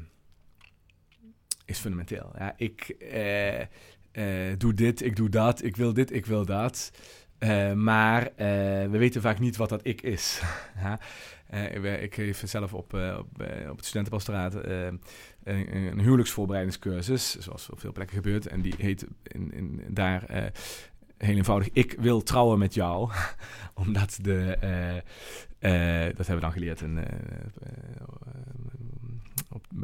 is 1.66 1.78
fundamenteel. 1.78 2.32
Ja, 2.38 2.54
ik 2.56 2.88
eh, 2.88 3.60
eh, 3.60 3.68
doe 4.58 4.74
dit, 4.74 5.02
ik 5.02 5.16
doe 5.16 5.28
dat, 5.28 5.62
ik 5.62 5.76
wil 5.76 5.92
dit, 5.92 6.12
ik 6.12 6.26
wil 6.26 6.44
dat. 6.44 6.90
Uh, 7.38 7.72
maar 7.72 8.32
we 8.90 8.98
weten 8.98 9.20
vaak 9.20 9.38
niet 9.38 9.56
wat 9.56 9.68
dat 9.68 9.86
ik 9.86 10.02
is. 10.02 10.42
ik, 11.74 11.84
ik, 11.84 12.14
geef 12.14 12.42
zelf 12.46 12.74
op, 12.74 12.94
op, 12.94 13.28
op 13.70 13.76
het 13.76 13.84
studentenpastoraat 13.84 14.54
een, 14.54 15.00
een, 15.44 16.00
huwelijksvoorbereidingscursus, 16.00 17.38
zoals 17.38 17.70
op 17.70 17.80
veel 17.80 17.92
plekken 17.92 18.16
gebeurt. 18.16 18.46
En 18.46 18.60
die 18.60 18.74
heet 18.78 19.06
in, 19.22 19.52
in, 19.52 19.82
daar 19.88 20.52
heel 21.18 21.36
eenvoudig, 21.36 21.68
ik 21.72 21.94
wil 21.98 22.22
trouwen 22.22 22.58
met 22.58 22.74
jou. 22.74 23.10
Omdat 23.84 24.18
de, 24.22 24.56
dat 26.16 26.26
hebben 26.26 26.34
we 26.34 26.40
dan 26.40 26.52
geleerd 26.52 26.80
in 26.80 26.98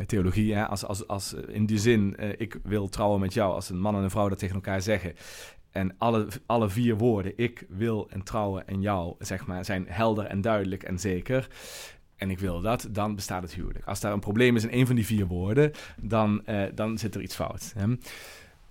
theologie, 0.07 0.55
hè, 0.55 0.67
als, 0.67 0.85
als, 0.85 1.07
als 1.07 1.33
in 1.33 1.67
die 1.67 1.79
zin, 1.79 2.17
uh, 2.21 2.29
ik 2.37 2.59
wil 2.63 2.89
trouwen 2.89 3.21
met 3.21 3.35
jou, 3.35 3.55
als 3.55 3.69
een 3.69 3.81
man 3.81 3.97
en 3.97 4.03
een 4.03 4.11
vrouw 4.11 4.29
dat 4.29 4.39
tegen 4.39 4.55
elkaar 4.55 4.83
zeggen. 4.83 5.15
En 5.71 5.95
alle, 5.99 6.27
alle 6.47 6.69
vier 6.69 6.97
woorden, 6.97 7.33
ik 7.37 7.67
wil 7.69 8.09
en 8.11 8.23
trouwen 8.23 8.67
en 8.67 8.81
jou, 8.81 9.15
zeg 9.19 9.47
maar, 9.47 9.65
zijn 9.65 9.87
helder 9.89 10.25
en 10.25 10.41
duidelijk 10.41 10.83
en 10.83 10.99
zeker. 10.99 11.49
En 12.17 12.31
ik 12.31 12.39
wil 12.39 12.61
dat, 12.61 12.89
dan 12.91 13.15
bestaat 13.15 13.43
het 13.43 13.55
huwelijk. 13.55 13.85
Als 13.85 14.01
daar 14.01 14.13
een 14.13 14.21
probleem 14.21 14.57
is 14.57 14.65
in 14.65 14.79
een 14.79 14.87
van 14.87 14.97
die 14.97 15.07
vier 15.07 15.27
woorden, 15.27 15.73
dan, 15.97 16.43
uh, 16.47 16.63
dan 16.75 16.99
zit 16.99 17.15
er 17.15 17.23
iets 17.23 17.35
fout. 17.35 17.75
Hè? 17.77 17.95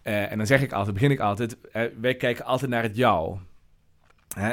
En 0.02 0.38
dan 0.38 0.48
zeg 0.48 0.62
ik 0.62 0.72
altijd, 0.72 0.94
begin 0.94 1.12
ik 1.12 1.20
altijd, 1.20 1.58
wij 2.02 2.16
kijken 2.16 2.46
altijd 2.46 2.72
naar 2.72 2.84
het 2.84 2.96
jou. 2.96 3.38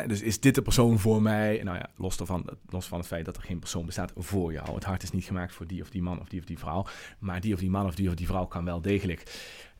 Dus 0.06 0.22
is 0.22 0.40
dit 0.40 0.54
de 0.54 0.62
persoon 0.62 0.98
voor 0.98 1.22
mij? 1.22 1.60
Nou 1.64 1.76
ja, 1.76 1.90
los, 1.96 2.18
ervan, 2.18 2.44
los 2.68 2.86
van 2.86 2.98
het 2.98 3.06
feit 3.06 3.24
dat 3.24 3.36
er 3.36 3.42
geen 3.42 3.58
persoon 3.58 3.86
bestaat 3.86 4.12
voor 4.16 4.52
jou. 4.52 4.74
Het 4.74 4.84
hart 4.84 5.02
is 5.02 5.10
niet 5.10 5.24
gemaakt 5.24 5.54
voor 5.54 5.66
die 5.66 5.82
of 5.82 5.90
die 5.90 6.02
man 6.02 6.20
of 6.20 6.28
die 6.28 6.40
of 6.40 6.46
die 6.46 6.58
vrouw. 6.58 6.86
Maar 7.18 7.40
die 7.40 7.54
of 7.54 7.60
die 7.60 7.70
man 7.70 7.86
of 7.86 7.94
die 7.94 8.08
of 8.08 8.14
die 8.14 8.26
vrouw 8.26 8.46
kan 8.46 8.64
wel 8.64 8.80
degelijk 8.80 9.22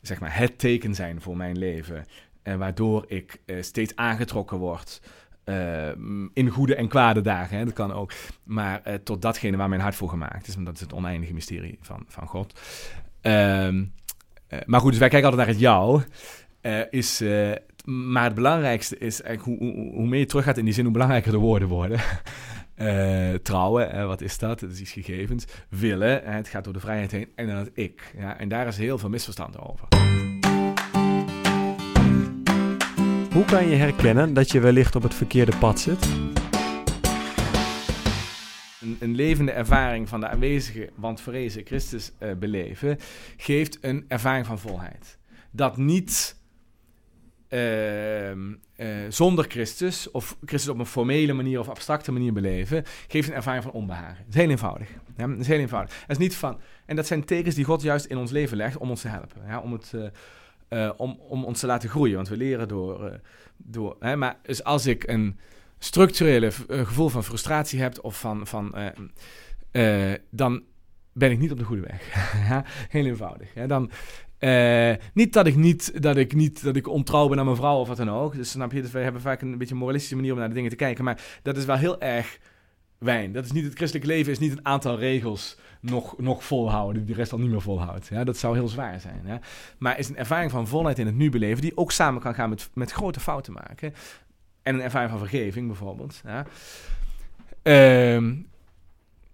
zeg 0.01 0.21
maar, 0.21 0.37
het 0.37 0.59
teken 0.59 0.95
zijn 0.95 1.21
voor 1.21 1.37
mijn 1.37 1.59
leven. 1.59 1.97
En 2.43 2.53
eh, 2.53 2.59
waardoor 2.59 3.05
ik 3.09 3.41
uh, 3.47 3.63
steeds 3.63 3.97
aangetrokken 3.97 4.59
word. 4.59 5.01
Uh, 5.45 5.89
in 6.33 6.49
goede 6.49 6.75
en 6.75 6.89
kwade 6.89 7.21
dagen, 7.21 7.59
hè, 7.59 7.65
dat 7.65 7.75
kan 7.75 7.93
ook. 7.93 8.13
Maar 8.45 8.83
uh, 8.87 8.95
tot 8.95 9.23
datgene 9.23 9.57
waar 9.57 9.69
mijn 9.69 9.81
hart 9.81 9.95
voor 9.95 10.09
gemaakt 10.09 10.47
is. 10.47 10.57
En 10.57 10.65
dat 10.65 10.75
is 10.75 10.81
het 10.81 10.93
oneindige 10.93 11.35
mysterie 11.35 11.79
van, 11.81 12.05
van 12.07 12.27
God. 12.27 12.61
Uh, 13.23 13.83
maar 14.67 14.81
goed, 14.81 14.91
dus 14.91 14.99
wij 14.99 15.09
kijken 15.09 15.31
altijd 15.31 15.47
naar 15.47 15.57
het 15.57 15.61
jou. 15.61 16.03
is 16.91 17.23
maar 17.89 18.25
het 18.25 18.35
belangrijkste 18.35 18.99
is 18.99 19.23
eigenlijk 19.23 19.61
hoe, 19.61 19.73
hoe, 19.73 19.93
hoe 19.95 20.07
meer 20.07 20.19
je 20.19 20.27
teruggaat 20.27 20.57
in 20.57 20.65
die 20.65 20.75
zin, 20.75 20.85
hoe 20.85 20.93
belangrijker 20.93 21.33
de 21.33 21.39
woorden 21.39 21.69
worden. 21.69 22.01
Uh, 22.77 23.35
trouwen, 23.49 24.07
wat 24.07 24.21
is 24.21 24.39
dat? 24.39 24.61
Dat 24.61 24.71
is 24.71 24.81
iets 24.81 24.93
gegevens. 24.93 25.45
Willen, 25.69 26.23
het 26.25 26.49
gaat 26.49 26.65
door 26.65 26.73
de 26.73 26.81
vrijheid 26.81 27.11
heen. 27.11 27.29
En 27.35 27.47
dan 27.47 27.57
het 27.57 27.71
ik. 27.75 28.15
Ja, 28.19 28.39
en 28.39 28.49
daar 28.49 28.67
is 28.67 28.77
heel 28.77 28.99
veel 28.99 29.09
misverstand 29.09 29.59
over. 29.59 29.89
Hoe 33.33 33.45
kan 33.45 33.69
je 33.69 33.77
herkennen 33.77 34.35
dat 34.35 34.51
je 34.51 34.61
wellicht 34.61 34.97
op 34.97 35.03
het 35.03 35.15
verkeerde 35.15 35.57
pad 35.57 35.81
zit? 35.81 36.09
Een, 38.81 38.97
een 39.01 39.15
levende 39.15 39.53
ervaring 39.53 40.09
van 40.09 40.21
de 40.21 40.29
aanwezige, 40.29 40.91
want 40.95 41.21
vrezen 41.21 41.67
Christus 41.67 42.13
uh, 42.23 42.33
beleven, 42.33 42.99
geeft 43.37 43.79
een 43.81 44.05
ervaring 44.09 44.47
van 44.47 44.59
volheid. 44.59 45.19
Dat 45.51 45.77
niet 45.77 46.38
Ehm, 47.49 48.55
eh, 48.77 48.89
zonder 49.09 49.45
Christus, 49.49 50.11
of 50.11 50.37
Christus 50.45 50.71
op 50.71 50.79
een 50.79 50.87
formele 50.87 51.33
manier 51.33 51.61
of 51.61 51.69
abstracte 51.69 52.13
manier 52.13 52.33
beleven, 52.33 52.85
geeft 53.07 53.29
een 53.29 53.35
ervaring 53.35 53.63
van 53.63 53.73
onbehagen. 53.73 54.17
Het 54.17 54.35
is 54.35 54.35
heel 54.35 54.51
eenvoudig. 54.51 54.89
Ja, 55.17 55.29
het 55.29 55.41
is 55.41 55.47
heel 55.47 55.59
eenvoudig. 55.59 56.01
Het 56.01 56.11
is 56.11 56.19
niet 56.19 56.37
van, 56.37 56.61
en 56.87 56.97
dat 56.97 57.07
zijn 57.07 57.25
tekens 57.25 57.55
die 57.55 57.65
God 57.65 57.83
juist 57.83 58.05
in 58.05 58.17
ons 58.17 58.31
leven 58.31 58.57
legt 58.57 58.77
om 58.77 58.91
ons 58.91 59.01
te 59.01 59.09
helpen. 59.09 59.43
Ja, 59.47 59.61
om, 59.61 59.73
het, 59.73 59.93
uh, 59.95 60.05
uh, 60.69 60.91
om, 60.97 61.19
om 61.29 61.45
ons 61.45 61.61
te 61.61 61.67
laten 61.67 61.89
groeien, 61.89 62.15
want 62.15 62.29
we 62.29 62.37
leren 62.37 62.69
door. 62.69 63.21
door 63.57 63.97
hè, 64.01 64.17
maar 64.17 64.37
dus 64.43 64.65
als 64.65 64.87
ik 64.87 65.07
een 65.07 65.39
structurele 65.79 66.51
gevoel 66.69 67.09
van 67.09 67.25
frustratie 67.25 67.81
heb 67.81 67.99
of 68.03 68.21
van. 68.21 68.47
van 68.47 68.75
dan 70.31 70.63
ben 71.13 71.31
ik 71.31 71.39
niet 71.39 71.53
op 71.53 71.59
de 71.59 71.65
goede 71.65 71.83
weg. 71.83 72.03
heel 72.97 73.05
eenvoudig. 73.05 73.53
Dan, 73.67 73.91
uh, 74.41 74.93
niet 75.15 75.33
dat 75.33 75.47
ik 75.47 75.57
niet, 75.57 76.03
dat 76.03 76.17
ik 76.17 76.35
niet, 76.35 76.63
dat 76.63 76.77
ik 76.77 76.89
ontrouw 76.89 77.29
ben 77.29 77.39
aan 77.39 77.45
mijn 77.45 77.57
vrouw 77.57 77.79
of 77.79 77.89
wat 77.89 77.97
dan 77.97 78.11
ook. 78.11 78.35
Dus 78.35 78.51
snap 78.51 78.73
je, 78.73 78.83
dus 78.83 78.91
wij 78.91 79.03
hebben 79.03 79.21
vaak 79.21 79.43
een 79.43 79.59
beetje 79.59 79.73
een 79.73 79.81
moralistische 79.81 80.17
manier 80.17 80.33
om 80.33 80.39
naar 80.39 80.49
de 80.49 80.55
dingen 80.55 80.71
te 80.71 80.77
kijken. 80.77 81.05
Maar 81.05 81.21
dat 81.43 81.57
is 81.57 81.65
wel 81.65 81.77
heel 81.77 82.01
erg 82.01 82.39
wijn. 82.99 83.33
Dat 83.33 83.45
is 83.45 83.53
niet 83.53 83.65
het 83.65 83.75
christelijk 83.75 84.07
leven, 84.07 84.33
is 84.33 84.39
niet 84.39 84.53
een 84.53 84.67
aantal 84.67 84.99
regels 84.99 85.59
nog, 85.81 86.19
nog 86.19 86.45
volhouden, 86.45 87.05
die 87.05 87.15
de 87.15 87.21
rest 87.21 87.33
al 87.33 87.39
niet 87.39 87.51
meer 87.51 87.63
volhoudt. 87.63 88.07
Ja, 88.07 88.25
dat 88.25 88.37
zou 88.37 88.57
heel 88.57 88.69
zwaar 88.69 89.01
zijn. 89.01 89.23
Ja. 89.25 89.41
Maar 89.79 89.99
is 89.99 90.09
een 90.09 90.17
ervaring 90.17 90.51
van 90.51 90.67
volheid 90.67 90.99
in 90.99 91.07
het 91.07 91.15
nu 91.15 91.31
beleven, 91.31 91.63
die 91.63 91.77
ook 91.77 91.93
samen 91.93 92.21
kan 92.21 92.35
gaan 92.35 92.49
met, 92.49 92.71
met 92.75 92.91
grote 92.91 93.21
fouten 93.21 93.53
maken. 93.53 93.95
En 94.63 94.75
een 94.75 94.83
ervaring 94.83 95.11
van 95.11 95.19
vergeving 95.19 95.67
bijvoorbeeld. 95.67 96.23
Ja. 96.25 96.47
Uh, 97.63 98.33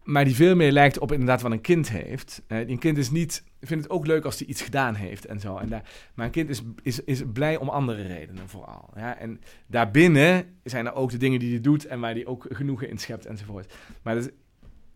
maar 0.04 0.24
die 0.24 0.34
veel 0.34 0.56
meer 0.56 0.72
lijkt 0.72 0.98
op 0.98 1.12
inderdaad 1.12 1.42
wat 1.42 1.52
een 1.52 1.60
kind 1.60 1.90
heeft. 1.90 2.42
Een 2.46 2.78
kind 2.78 2.98
is 2.98 3.10
niet, 3.10 3.44
vindt 3.60 3.84
het 3.84 3.92
ook 3.92 4.06
leuk 4.06 4.24
als 4.24 4.38
hij 4.38 4.48
iets 4.48 4.62
gedaan 4.62 4.94
heeft 4.94 5.26
en 5.26 5.40
zo. 5.40 5.56
En 5.56 5.68
maar 6.14 6.26
een 6.26 6.30
kind 6.30 6.48
is, 6.48 6.62
is, 6.82 7.00
is 7.04 7.22
blij 7.32 7.56
om 7.56 7.68
andere 7.68 8.02
redenen 8.02 8.48
vooral. 8.48 8.90
Ja? 8.96 9.18
En 9.18 9.40
daarbinnen 9.66 10.58
zijn 10.64 10.86
er 10.86 10.94
ook 10.94 11.10
de 11.10 11.16
dingen 11.16 11.38
die 11.38 11.50
hij 11.50 11.60
doet 11.60 11.86
en 11.86 12.00
waar 12.00 12.12
hij 12.12 12.26
ook 12.26 12.46
genoegen 12.48 12.88
in 12.88 12.98
schept 12.98 13.26
enzovoort. 13.26 13.74
Maar 14.02 14.16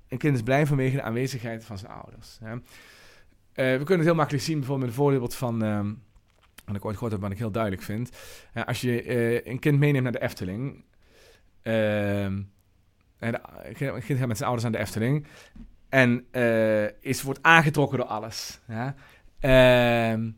een 0.08 0.18
kind 0.18 0.34
is 0.34 0.42
blij 0.42 0.66
vanwege 0.66 0.96
de 0.96 1.02
aanwezigheid 1.02 1.64
van 1.64 1.78
zijn 1.78 1.92
ouders. 1.92 2.38
Uh, 2.42 2.58
we 3.54 3.76
kunnen 3.76 3.96
het 3.96 4.06
heel 4.06 4.14
makkelijk 4.14 4.44
zien 4.44 4.58
bijvoorbeeld 4.58 4.88
met 4.88 4.98
een 4.98 5.04
voorbeeld 5.04 5.34
van... 5.34 5.64
Uh, 5.64 5.80
wat 6.64 6.76
ik 6.76 6.84
ooit 6.84 6.94
gehoord 6.94 7.12
heb, 7.12 7.20
wat 7.20 7.30
ik 7.30 7.38
heel 7.38 7.50
duidelijk 7.50 7.82
vind. 7.82 8.10
Als 8.64 8.80
je 8.80 9.02
eh, 9.02 9.52
een 9.52 9.58
kind 9.58 9.78
meeneemt 9.78 10.02
naar 10.02 10.12
de 10.12 10.22
Efteling. 10.22 10.84
En 13.18 13.40
kind 14.04 14.18
gaat 14.18 14.28
met 14.28 14.36
zijn 14.36 14.48
ouders 14.48 14.64
aan 14.64 14.72
de 14.72 14.78
Efteling. 14.78 15.26
En 15.88 16.24
eh, 16.30 16.84
is, 17.00 17.22
wordt 17.22 17.42
aangetrokken 17.42 17.98
door 17.98 18.06
alles. 18.06 18.60
Ehm, 19.40 20.30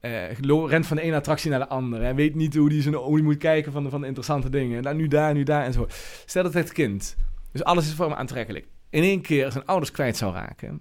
eh, 0.00 0.32
rent 0.68 0.86
van 0.86 0.96
de 0.96 1.02
ene 1.02 1.16
attractie 1.16 1.50
naar 1.50 1.58
de 1.58 1.68
andere. 1.68 2.04
En 2.04 2.16
weet 2.16 2.34
niet 2.34 2.54
hoe 2.54 2.68
die 2.68 3.22
moet 3.22 3.36
kijken 3.36 3.72
van 3.72 3.84
de, 3.84 3.90
van 3.90 4.04
interessante 4.04 4.50
dingen. 4.50 4.82
Nou, 4.82 4.96
nu 4.96 5.08
daar, 5.08 5.34
nu 5.34 5.42
daar 5.42 5.64
en 5.64 5.72
zo. 5.72 5.86
Stel 6.24 6.42
dat 6.42 6.54
het 6.54 6.72
kind. 6.72 7.16
Dus 7.52 7.64
alles 7.64 7.86
is 7.86 7.94
voor 7.94 8.06
hem 8.06 8.14
aantrekkelijk. 8.14 8.66
In 8.90 9.02
één 9.02 9.20
keer 9.20 9.52
zijn 9.52 9.66
ouders 9.66 9.90
kwijt 9.90 10.16
zou 10.16 10.34
raken. 10.34 10.80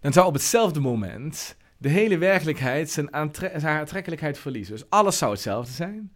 Dan 0.00 0.12
zou 0.12 0.26
op 0.26 0.32
hetzelfde 0.32 0.80
moment 0.80 1.56
de 1.78 1.88
hele 1.88 2.18
werkelijkheid 2.18 2.90
zijn 2.90 3.14
aantrekkelijkheid 3.14 4.38
verliezen. 4.38 4.74
Dus 4.74 4.90
alles 4.90 5.18
zou 5.18 5.32
hetzelfde 5.32 5.72
zijn. 5.72 6.12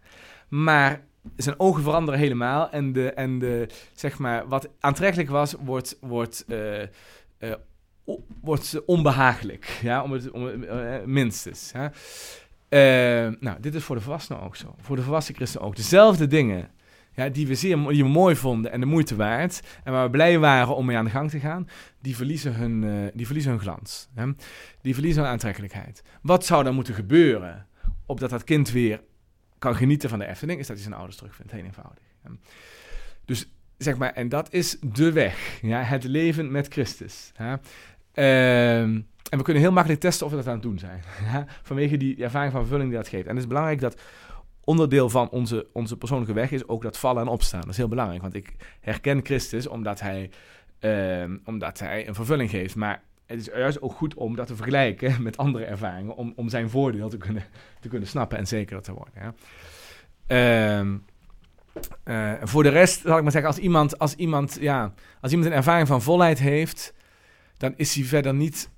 Maar 0.49 1.03
zijn 1.35 1.59
ogen 1.59 1.83
veranderen 1.83 2.19
helemaal. 2.19 2.69
En, 2.69 2.93
de, 2.93 3.13
en 3.13 3.39
de, 3.39 3.67
zeg 3.93 4.17
maar, 4.17 4.47
wat 4.47 4.69
aantrekkelijk 4.79 5.29
was, 5.29 5.55
wordt, 5.59 5.97
wordt, 6.01 6.45
eh, 6.47 6.81
eh, 7.37 7.53
wordt 8.41 8.85
onbehagelijk. 8.85 9.79
Ja, 9.81 10.03
om 10.03 10.11
het, 10.11 10.31
om, 10.31 10.63
eh, 10.63 11.03
minstens. 11.05 11.71
Eh, 12.69 12.79
nou, 13.39 13.59
dit 13.59 13.75
is 13.75 13.83
voor 13.83 13.95
de 13.95 14.01
volwassenen 14.01 14.41
ook 14.41 14.55
zo. 14.55 14.75
Voor 14.81 14.95
de 14.95 15.01
volwassen 15.01 15.35
christen 15.35 15.61
ook. 15.61 15.75
Dezelfde 15.75 16.27
dingen 16.27 16.69
ja, 17.11 17.29
die 17.29 17.47
we 17.47 17.55
zeer 17.55 17.87
die 17.87 18.03
we 18.03 18.09
mooi 18.09 18.35
vonden 18.35 18.71
en 18.71 18.79
de 18.79 18.85
moeite 18.85 19.15
waard. 19.15 19.61
En 19.83 19.91
waar 19.91 20.03
we 20.03 20.09
blij 20.09 20.39
waren 20.39 20.75
om 20.75 20.85
mee 20.85 20.97
aan 20.97 21.05
de 21.05 21.11
gang 21.11 21.29
te 21.29 21.39
gaan. 21.39 21.67
Die 22.01 22.15
verliezen 22.15 22.55
hun, 22.55 23.11
die 23.13 23.25
verliezen 23.25 23.51
hun 23.51 23.61
glans. 23.61 24.09
Hè? 24.13 24.25
Die 24.81 24.93
verliezen 24.93 25.21
hun 25.21 25.31
aantrekkelijkheid. 25.31 26.03
Wat 26.21 26.45
zou 26.45 26.63
dan 26.63 26.75
moeten 26.75 26.93
gebeuren 26.93 27.67
opdat 28.05 28.29
dat 28.29 28.43
kind 28.43 28.71
weer 28.71 29.01
kan 29.65 29.75
genieten 29.75 30.09
van 30.09 30.19
de 30.19 30.25
Efteling? 30.25 30.59
Is 30.59 30.67
dat 30.67 30.75
hij 30.75 30.85
zijn 30.85 30.97
ouders 30.97 31.17
terugvindt. 31.17 31.51
Heel 31.51 31.63
eenvoudig. 31.63 32.03
hè. 32.21 32.29
Dus 33.25 33.49
zeg 33.77 33.97
maar, 33.97 34.13
en 34.13 34.29
dat 34.29 34.53
is 34.53 34.77
de 34.81 35.11
weg. 35.11 35.59
Ja? 35.61 35.81
Het 35.81 36.03
leven 36.03 36.51
met 36.51 36.67
Christus. 36.67 37.31
Ehm, 37.37 39.01
en 39.29 39.37
we 39.37 39.41
kunnen 39.41 39.63
heel 39.63 39.71
makkelijk 39.71 40.01
testen 40.01 40.25
of 40.25 40.31
we 40.31 40.37
dat 40.37 40.47
aan 40.47 40.53
het 40.53 40.61
doen 40.61 40.79
zijn. 40.79 41.01
Ja? 41.31 41.45
Vanwege 41.63 41.97
die 41.97 42.23
ervaring 42.23 42.51
van 42.51 42.61
vervulling 42.61 42.89
die 42.89 42.97
dat 42.97 43.07
geeft. 43.07 43.23
En 43.23 43.29
het 43.29 43.39
is 43.39 43.47
belangrijk 43.47 43.79
dat 43.79 44.01
onderdeel 44.63 45.09
van 45.09 45.29
onze, 45.29 45.67
onze 45.73 45.97
persoonlijke 45.97 46.33
weg 46.33 46.51
is 46.51 46.67
ook 46.67 46.81
dat 46.81 46.97
vallen 46.97 47.21
en 47.21 47.27
opstaan. 47.27 47.61
Dat 47.61 47.69
is 47.69 47.77
heel 47.77 47.87
belangrijk, 47.87 48.21
want 48.21 48.33
ik 48.33 48.55
herken 48.79 49.25
Christus 49.25 49.67
omdat 49.67 49.99
hij, 49.99 50.29
ehm, 50.79 51.37
omdat 51.45 51.79
hij 51.79 52.07
een 52.07 52.15
vervulling 52.15 52.49
geeft. 52.49 52.75
Maar 52.75 53.03
het 53.25 53.39
is 53.39 53.45
juist 53.45 53.81
ook 53.81 53.93
goed 53.93 54.13
om 54.13 54.35
dat 54.35 54.47
te 54.47 54.55
vergelijken 54.55 55.21
met 55.23 55.37
andere 55.37 55.65
ervaringen, 55.65 56.15
om, 56.15 56.33
om 56.35 56.49
zijn 56.49 56.69
voordeel 56.69 57.09
te 57.09 57.17
kunnen, 57.17 57.43
te 57.79 57.87
kunnen 57.87 58.07
snappen 58.07 58.37
en 58.37 58.47
zeker 58.47 58.81
te 58.81 58.93
worden. 58.93 59.13
Ja. 59.15 59.33
Ehm, 60.27 60.97
eh, 62.03 62.33
voor 62.43 62.63
de 62.63 62.69
rest 62.69 63.01
zal 63.01 63.17
ik 63.17 63.23
maar 63.23 63.31
zeggen, 63.31 63.49
als 63.49 63.59
iemand, 63.59 63.99
als, 63.99 64.15
iemand, 64.15 64.57
ja, 64.59 64.93
als 65.21 65.31
iemand 65.31 65.49
een 65.49 65.57
ervaring 65.57 65.87
van 65.87 66.01
volheid 66.01 66.39
heeft, 66.39 66.93
dan 67.57 67.73
is 67.77 67.95
hij 67.95 68.03
verder 68.03 68.33
niet 68.33 68.69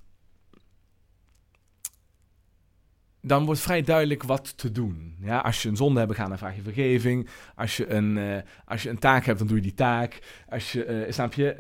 dan 3.27 3.46
wordt 3.46 3.62
vrij 3.62 3.82
duidelijk 3.82 4.24
wat 4.24 4.58
te 4.58 4.72
doen. 4.72 5.16
Ja, 5.20 5.39
als 5.39 5.62
je 5.62 5.70
een 5.70 5.75
zonde 5.75 5.98
hebt 5.98 6.12
begaan, 6.12 6.30
dan 6.30 6.38
vraag 6.38 6.56
je 6.56 6.62
vergeving. 6.62 7.30
Als 7.56 7.77
je 7.77 7.89
een, 7.89 8.18
eh, 8.18 8.42
als 8.66 8.84
je 8.84 8.89
een 8.89 9.00
taak 9.00 9.25
hebt, 9.25 9.39
dan 9.39 9.48
doe 9.48 9.56
je 9.56 9.63
die 9.63 9.74
taak. 9.74 10.20
Als 10.50 10.72
je, 10.72 10.84
eh, 10.84 11.12
snap 11.12 11.34
je? 11.34 11.56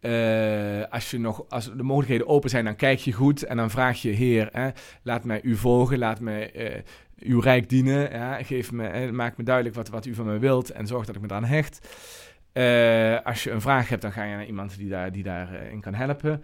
Eh, 0.00 0.84
als, 0.90 1.10
je 1.10 1.18
nog, 1.18 1.44
als 1.48 1.64
de 1.76 1.82
mogelijkheden 1.82 2.26
open 2.26 2.50
zijn, 2.50 2.64
dan 2.64 2.76
kijk 2.76 2.98
je 2.98 3.12
goed 3.12 3.42
en 3.42 3.56
dan 3.56 3.70
vraag 3.70 4.02
je, 4.02 4.10
Heer, 4.10 4.48
hè, 4.52 4.70
laat 5.02 5.24
mij 5.24 5.42
u 5.42 5.56
volgen, 5.56 5.98
laat 5.98 6.20
mij 6.20 6.52
eh, 6.52 6.82
uw 7.18 7.40
rijk 7.40 7.68
dienen. 7.68 8.10
Ja, 8.10 8.42
geef 8.42 8.72
me, 8.72 9.12
maak 9.12 9.36
me 9.36 9.44
duidelijk 9.44 9.74
wat, 9.76 9.88
wat 9.88 10.06
u 10.06 10.14
van 10.14 10.26
mij 10.26 10.38
wilt 10.38 10.70
en 10.70 10.86
zorg 10.86 11.06
dat 11.06 11.14
ik 11.14 11.20
me 11.20 11.26
eraan 11.26 11.44
hecht. 11.44 11.88
Eh, 12.52 13.20
als 13.24 13.44
je 13.44 13.50
een 13.50 13.60
vraag 13.60 13.88
hebt, 13.88 14.02
dan 14.02 14.12
ga 14.12 14.24
je 14.24 14.34
naar 14.34 14.46
iemand 14.46 14.76
die 14.76 14.88
daarin 14.88 15.12
die 15.12 15.22
daar, 15.22 15.54
eh, 15.54 15.72
in 15.72 15.80
kan 15.80 15.94
helpen. 15.94 16.42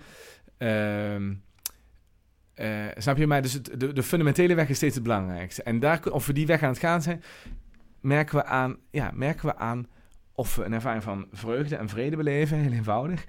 Ehm 0.59 1.33
eh, 2.55 2.85
snap 2.97 3.17
je? 3.17 3.27
Maar 3.27 3.43
dus 3.43 3.53
het, 3.53 3.81
de, 3.81 3.93
de 3.93 4.03
fundamentele 4.03 4.55
weg 4.55 4.69
is 4.69 4.77
steeds 4.77 4.95
het 4.95 5.05
belangrijkste. 5.05 5.63
En 5.63 5.79
daar, 5.79 6.01
of 6.11 6.27
we 6.27 6.33
die 6.33 6.47
weg 6.47 6.63
aan 6.63 6.69
het 6.69 6.79
gaan 6.79 7.03
zijn, 7.03 7.23
merken 8.01 8.37
we 8.37 8.45
aan, 8.45 8.77
ja, 8.91 9.11
merken 9.15 9.47
we 9.47 9.57
aan 9.57 9.87
of 10.37 10.57
een 10.57 10.73
ervaring 10.73 11.03
van 11.03 11.27
vreugde 11.33 11.77
en 11.77 11.89
vrede 11.89 12.17
beleven, 12.17 12.59
heel 12.59 12.73
eenvoudig. 12.73 13.25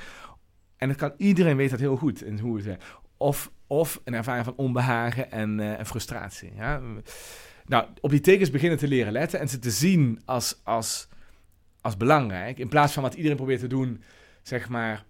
En 0.77 0.87
dat 0.87 0.97
kan 0.97 1.13
iedereen 1.17 1.57
weet 1.57 1.69
dat 1.69 1.79
heel 1.79 1.95
goed 1.95 2.23
in 2.23 2.39
hoe 2.39 2.62
het. 2.62 2.84
Of, 3.17 3.51
of 3.67 4.01
een 4.03 4.13
ervaring 4.13 4.45
van 4.45 4.55
onbehagen 4.55 5.32
en, 5.32 5.60
eh, 5.60 5.79
en 5.79 5.86
frustratie. 5.86 6.53
Ja? 6.55 6.82
Nou, 7.65 7.88
op 8.01 8.10
die 8.10 8.19
tekens 8.19 8.49
beginnen 8.49 8.77
te 8.77 8.88
leren 8.88 9.12
letten 9.12 9.39
en 9.39 9.49
ze 9.49 9.60
te 9.60 9.71
zien 9.71 10.21
als, 10.25 10.62
als, 10.63 11.08
als 11.82 11.97
belangrijk. 11.97 12.58
In 12.58 12.69
plaats 12.69 12.93
van 12.93 13.03
wat 13.03 13.13
iedereen 13.13 13.38
probeert 13.38 13.60
te 13.60 13.67
doen, 13.67 14.03
zeg 14.41 14.69
maar 14.69 15.05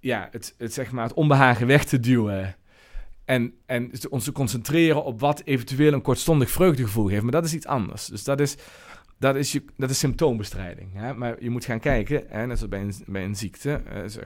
ja, 0.00 0.28
het, 0.30 0.54
het, 0.58 0.72
zeg 0.72 0.92
maar, 0.92 1.04
het 1.04 1.14
onbehagen 1.14 1.66
weg 1.66 1.84
te 1.84 2.00
duwen. 2.00 2.56
En, 3.24 3.54
en 3.66 3.90
ons 4.08 4.24
te 4.24 4.32
concentreren 4.32 5.04
op 5.04 5.20
wat 5.20 5.42
eventueel 5.44 5.92
een 5.92 6.02
kortstondig 6.02 6.50
vreugdegevoel 6.50 7.08
geeft. 7.08 7.22
Maar 7.22 7.32
dat 7.32 7.44
is 7.44 7.54
iets 7.54 7.66
anders. 7.66 8.06
Dus 8.06 8.24
dat 8.24 8.40
is, 8.40 8.56
dat 9.20 9.36
is, 9.36 9.52
je, 9.52 9.62
dat 9.76 9.90
is 9.90 9.98
symptoombestrijding. 9.98 10.90
Hè? 10.94 11.14
Maar 11.14 11.42
je 11.42 11.50
moet 11.50 11.64
gaan 11.64 11.80
kijken, 11.80 12.24
hè, 12.28 12.46
net 12.46 12.58
zoals 12.58 12.70
bij 12.70 12.80
een, 12.80 12.94
bij 13.06 13.24
een 13.24 13.36
ziekte. 13.36 13.72
eh, 13.72 14.06
zo, 14.06 14.20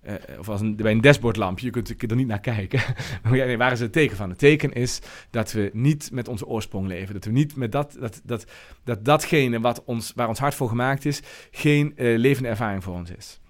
eh, 0.00 0.14
of 0.38 0.48
als 0.48 0.60
een, 0.60 0.76
bij 0.76 0.92
een 0.92 1.00
dashboardlampje, 1.00 1.66
je 1.66 1.72
kunt, 1.72 2.10
er 2.10 2.16
niet 2.16 2.26
naar 2.26 2.40
kijken. 2.40 2.80
waar 3.58 3.72
is 3.72 3.80
het 3.80 3.92
teken 3.92 4.16
van? 4.16 4.28
Het 4.28 4.38
teken 4.38 4.72
is 4.72 5.00
dat 5.30 5.52
we 5.52 5.70
niet 5.72 6.10
met 6.12 6.28
onze 6.28 6.46
oorsprong 6.46 6.86
leven. 6.86 7.14
Dat 7.14 7.24
we 7.24 7.30
niet 7.30 7.56
met 7.56 7.72
dat, 7.72 7.96
dat, 8.00 8.20
dat, 8.24 8.46
dat 8.84 9.04
datgene 9.04 9.60
wat 9.60 9.84
ons, 9.84 10.12
waar 10.14 10.28
ons 10.28 10.38
hart 10.38 10.54
voor 10.54 10.68
gemaakt 10.68 11.04
is, 11.04 11.22
geen 11.50 11.92
eh, 11.96 12.18
levende 12.18 12.48
ervaring 12.48 12.84
voor 12.84 12.94
ons 12.94 13.10
is. 13.10 13.40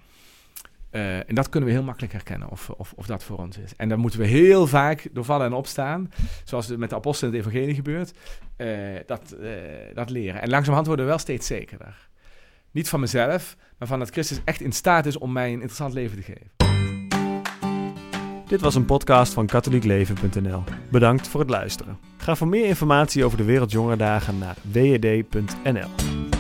Eh, 0.95 1.17
en 1.17 1.35
dat 1.35 1.49
kunnen 1.49 1.69
we 1.69 1.75
heel 1.75 1.85
makkelijk 1.85 2.13
herkennen 2.13 2.51
of, 2.51 2.71
of, 2.71 2.93
of 2.97 3.07
dat 3.07 3.25
voor 3.25 3.39
ons 3.39 3.59
is. 3.59 3.73
En 3.77 3.89
dan 3.89 3.99
moeten 3.99 4.21
we 4.21 4.27
heel 4.27 4.67
vaak 4.67 5.09
door 5.13 5.25
vallen 5.25 5.47
en 5.47 5.53
opstaan, 5.53 6.13
zoals 6.45 6.69
het 6.69 6.79
met 6.79 6.91
de 6.91 6.97
apostelen 6.97 7.33
in 7.35 7.39
het 7.39 7.49
evangelie 7.49 7.75
gebeurt, 7.75 8.13
eh, 8.57 8.69
dat, 9.07 9.33
eh, 9.33 9.51
dat 9.95 10.11
leren. 10.11 10.43
En 10.43 10.49
langzamerhand 10.49 10.87
worden 10.87 11.05
we 11.05 11.11
wel 11.11 11.21
steeds 11.21 11.47
zekerder. 11.47 12.09
Niet 12.71 12.89
van 12.89 13.01
mezelf, 13.01 13.57
maar 13.79 13.89
van 13.89 13.99
dat 13.99 14.11
Christus 14.11 14.41
echt 14.45 14.61
in 14.61 14.73
staat 14.73 15.07
is 15.07 15.19
om 15.19 15.33
mij 15.33 15.47
een 15.47 15.53
interessant 15.53 15.93
leven 15.93 16.17
te 16.17 16.23
geven. 16.23 16.51
Dit 18.47 18.61
was 18.61 18.75
een 18.75 18.85
podcast 18.85 19.33
van 19.33 19.47
katholiekleven.nl. 19.47 20.63
Bedankt 20.91 21.29
voor 21.29 21.41
het 21.41 21.51
luisteren. 21.51 21.99
Ga 22.17 22.35
voor 22.35 22.49
meer 22.49 22.67
informatie 22.67 23.25
over 23.25 23.39
de 23.39 23.45
Wereldjongerendagen 23.45 24.39
naar 24.39 24.57
wed.nl. 24.71 26.34